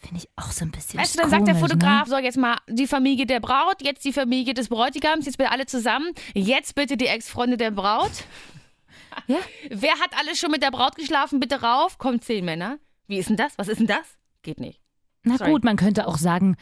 Finde 0.00 0.16
ich 0.16 0.28
auch 0.34 0.50
so 0.50 0.64
ein 0.64 0.72
bisschen 0.72 0.98
Weißt 0.98 1.14
du, 1.14 1.20
dann 1.20 1.30
sagt 1.30 1.46
der 1.46 1.54
komisch, 1.54 1.70
Fotograf, 1.70 2.08
Ne? 2.08 2.16
so 2.16 2.18
jetzt 2.18 2.38
mal 2.38 2.56
die 2.68 2.88
Familie 2.88 3.26
der 3.26 3.38
Braut, 3.38 3.82
jetzt 3.82 4.04
die 4.04 4.12
Familie 4.12 4.54
des 4.54 4.68
Bräutigams, 4.68 5.26
jetzt 5.26 5.38
bitte 5.38 5.52
alle 5.52 5.66
zusammen, 5.66 6.12
jetzt 6.34 6.74
bitte 6.74 6.96
die 6.96 7.06
Ex-Freunde 7.06 7.56
der 7.56 7.70
Braut. 7.70 8.10
Ja. 9.26 9.36
Wer 9.68 9.92
hat 10.00 10.18
alles 10.18 10.38
schon 10.38 10.50
mit 10.50 10.62
der 10.62 10.70
Braut 10.70 10.96
geschlafen? 10.96 11.38
Bitte 11.38 11.60
rauf. 11.60 11.98
Kommt 11.98 12.24
zehn 12.24 12.46
Männer. 12.46 12.78
Wie 13.08 13.18
ist 13.18 13.28
denn 13.28 13.36
das? 13.36 13.58
Was 13.58 13.68
ist 13.68 13.78
denn 13.78 13.86
das? 13.86 14.16
Geht 14.40 14.58
nicht. 14.58 14.80
Na 15.22 15.36
Sorry. 15.36 15.50
gut, 15.50 15.64
man 15.64 15.76
könnte 15.76 16.06
auch 16.08 16.16
sagen, 16.16 16.56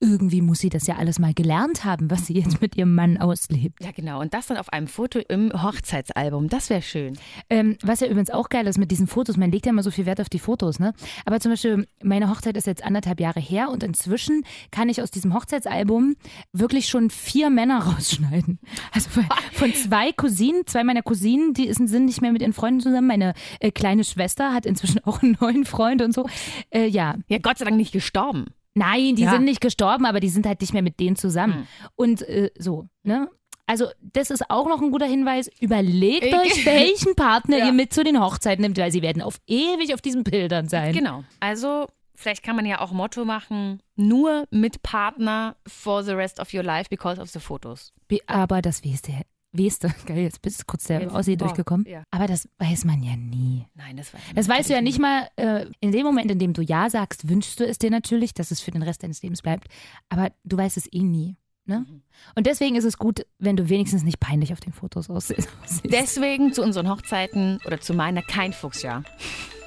irgendwie 0.00 0.40
muss 0.40 0.60
sie 0.60 0.70
das 0.70 0.86
ja 0.86 0.96
alles 0.96 1.18
mal 1.18 1.34
gelernt 1.34 1.84
haben, 1.84 2.10
was 2.10 2.26
sie 2.26 2.32
jetzt 2.34 2.60
mit 2.62 2.74
ihrem 2.76 2.94
Mann 2.94 3.18
auslebt. 3.18 3.84
Ja, 3.84 3.90
genau. 3.94 4.20
Und 4.20 4.32
das 4.32 4.46
dann 4.46 4.56
auf 4.56 4.72
einem 4.72 4.86
Foto 4.86 5.18
im 5.18 5.52
Hochzeitsalbum. 5.52 6.48
Das 6.48 6.70
wäre 6.70 6.80
schön. 6.80 7.18
Ähm, 7.50 7.76
was 7.82 8.00
ja 8.00 8.06
übrigens 8.06 8.30
auch 8.30 8.48
geil 8.48 8.66
ist 8.66 8.78
mit 8.78 8.90
diesen 8.90 9.06
Fotos, 9.06 9.36
man 9.36 9.52
legt 9.52 9.66
ja 9.66 9.70
immer 9.72 9.82
so 9.82 9.90
viel 9.90 10.06
Wert 10.06 10.20
auf 10.20 10.30
die 10.30 10.38
Fotos, 10.38 10.78
ne? 10.78 10.94
Aber 11.26 11.38
zum 11.38 11.52
Beispiel, 11.52 11.86
meine 12.02 12.30
Hochzeit 12.30 12.56
ist 12.56 12.66
jetzt 12.66 12.82
anderthalb 12.82 13.20
Jahre 13.20 13.40
her 13.40 13.68
und 13.70 13.82
inzwischen 13.82 14.44
kann 14.70 14.88
ich 14.88 15.02
aus 15.02 15.10
diesem 15.10 15.34
Hochzeitsalbum 15.34 16.16
wirklich 16.52 16.88
schon 16.88 17.10
vier 17.10 17.50
Männer 17.50 17.84
rausschneiden. 17.84 18.58
Also 18.92 19.10
von, 19.10 19.26
von 19.52 19.74
zwei 19.74 20.12
Cousinen, 20.12 20.66
zwei 20.66 20.82
meiner 20.82 21.02
Cousinen, 21.02 21.52
die 21.52 21.72
sind 21.72 22.06
nicht 22.06 22.22
mehr 22.22 22.32
mit 22.32 22.40
ihren 22.40 22.54
Freunden 22.54 22.80
zusammen. 22.80 23.06
Meine 23.06 23.34
äh, 23.60 23.70
kleine 23.70 24.04
Schwester 24.04 24.54
hat 24.54 24.64
inzwischen 24.64 25.00
auch 25.04 25.22
einen 25.22 25.36
neuen 25.40 25.66
Freund 25.66 26.00
und 26.00 26.14
so. 26.14 26.26
Äh, 26.70 26.86
ja, 26.86 27.16
Ja, 27.28 27.38
Gott 27.38 27.58
sei 27.58 27.66
Dank 27.66 27.76
nicht 27.76 27.92
gestorben. 27.92 28.46
Nein, 28.74 29.16
die 29.16 29.22
Ja. 29.22 29.30
sind 29.32 29.44
nicht 29.44 29.60
gestorben, 29.60 30.06
aber 30.06 30.20
die 30.20 30.28
sind 30.28 30.46
halt 30.46 30.60
nicht 30.60 30.72
mehr 30.72 30.82
mit 30.82 31.00
denen 31.00 31.16
zusammen. 31.16 31.66
Und 31.96 32.22
äh, 32.22 32.50
so, 32.58 32.86
ne? 33.02 33.28
Also, 33.66 33.86
das 34.00 34.30
ist 34.30 34.50
auch 34.50 34.68
noch 34.68 34.80
ein 34.82 34.90
guter 34.90 35.06
Hinweis. 35.06 35.48
Überlegt 35.60 36.24
Ich- 36.24 36.34
euch, 36.34 36.64
welchen 36.66 37.14
Partner 37.14 37.58
Ja. 37.58 37.66
ihr 37.66 37.72
mit 37.72 37.92
zu 37.92 38.02
den 38.02 38.20
Hochzeiten 38.20 38.62
nimmt, 38.62 38.78
weil 38.78 38.90
sie 38.92 39.02
werden 39.02 39.22
auf 39.22 39.40
ewig 39.46 39.94
auf 39.94 40.00
diesen 40.00 40.24
Bildern 40.24 40.68
sein. 40.68 40.92
Genau. 40.92 41.22
Also, 41.38 41.86
vielleicht 42.14 42.42
kann 42.42 42.56
man 42.56 42.66
ja 42.66 42.80
auch 42.80 42.90
Motto 42.92 43.24
machen: 43.24 43.80
nur 43.96 44.46
mit 44.50 44.82
Partner 44.82 45.54
for 45.68 46.02
the 46.02 46.12
rest 46.12 46.40
of 46.40 46.52
your 46.52 46.64
life 46.64 46.88
because 46.90 47.20
of 47.20 47.28
the 47.30 47.38
Fotos. 47.38 47.92
Be- 48.08 48.18
Aber 48.26 48.60
das 48.60 48.84
weißt 48.84 49.08
du, 49.08 49.12
weißt 49.52 49.84
du, 49.84 49.88
geil, 50.06 50.18
jetzt 50.18 50.42
bist 50.42 50.66
kurz 50.66 50.84
der 50.84 51.00
Jetzt- 51.02 51.14
Aussie 51.14 51.36
boah, 51.36 51.46
durchgekommen. 51.46 51.86
ja. 51.88 52.02
Aber 52.10 52.26
das 52.26 52.48
weiß 52.58 52.84
man 52.84 53.02
ja 53.02 53.16
nie. 53.16 53.66
Nein, 53.74 53.96
das 53.96 54.12
weiß 54.14 54.20
ich 54.28 54.34
Das 54.34 54.48
weißt 54.48 54.70
du 54.70 54.74
ja 54.74 54.80
nicht 54.80 54.98
mal, 54.98 55.28
äh, 55.36 55.66
in 55.80 55.92
dem 55.92 56.04
Moment, 56.04 56.30
in 56.30 56.38
dem 56.38 56.52
du 56.52 56.62
Ja 56.62 56.88
sagst, 56.90 57.28
wünschst 57.28 57.58
du 57.60 57.66
es 57.66 57.78
dir 57.78 57.90
natürlich, 57.90 58.34
dass 58.34 58.50
es 58.50 58.60
für 58.60 58.70
den 58.70 58.82
Rest 58.82 59.02
deines 59.02 59.22
Lebens 59.22 59.42
bleibt. 59.42 59.66
Aber 60.08 60.30
du 60.44 60.56
weißt 60.56 60.76
es 60.76 60.92
eh 60.92 61.02
nie. 61.02 61.36
Ne? 61.66 61.84
Mhm. 61.88 62.02
Und 62.34 62.46
deswegen 62.46 62.74
ist 62.76 62.84
es 62.84 62.96
gut, 62.96 63.26
wenn 63.38 63.56
du 63.56 63.68
wenigstens 63.68 64.02
nicht 64.02 64.18
peinlich 64.18 64.52
auf 64.52 64.60
den 64.60 64.72
Fotos 64.72 65.08
aussiehst. 65.10 65.48
Deswegen 65.84 66.52
zu 66.52 66.62
unseren 66.62 66.88
Hochzeiten 66.88 67.60
oder 67.66 67.80
zu 67.80 67.92
meiner 67.94 68.22
kein 68.22 68.52
Fuchsjahr. 68.52 69.04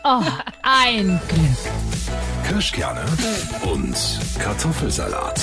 Oh, 0.03 0.21
ein 0.63 1.21
Glück. 1.29 1.73
Kirschkerne 2.47 3.05
und 3.71 3.95
Kartoffelsalat. 4.39 5.39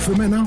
Für 0.00 0.16
Männer 0.16 0.46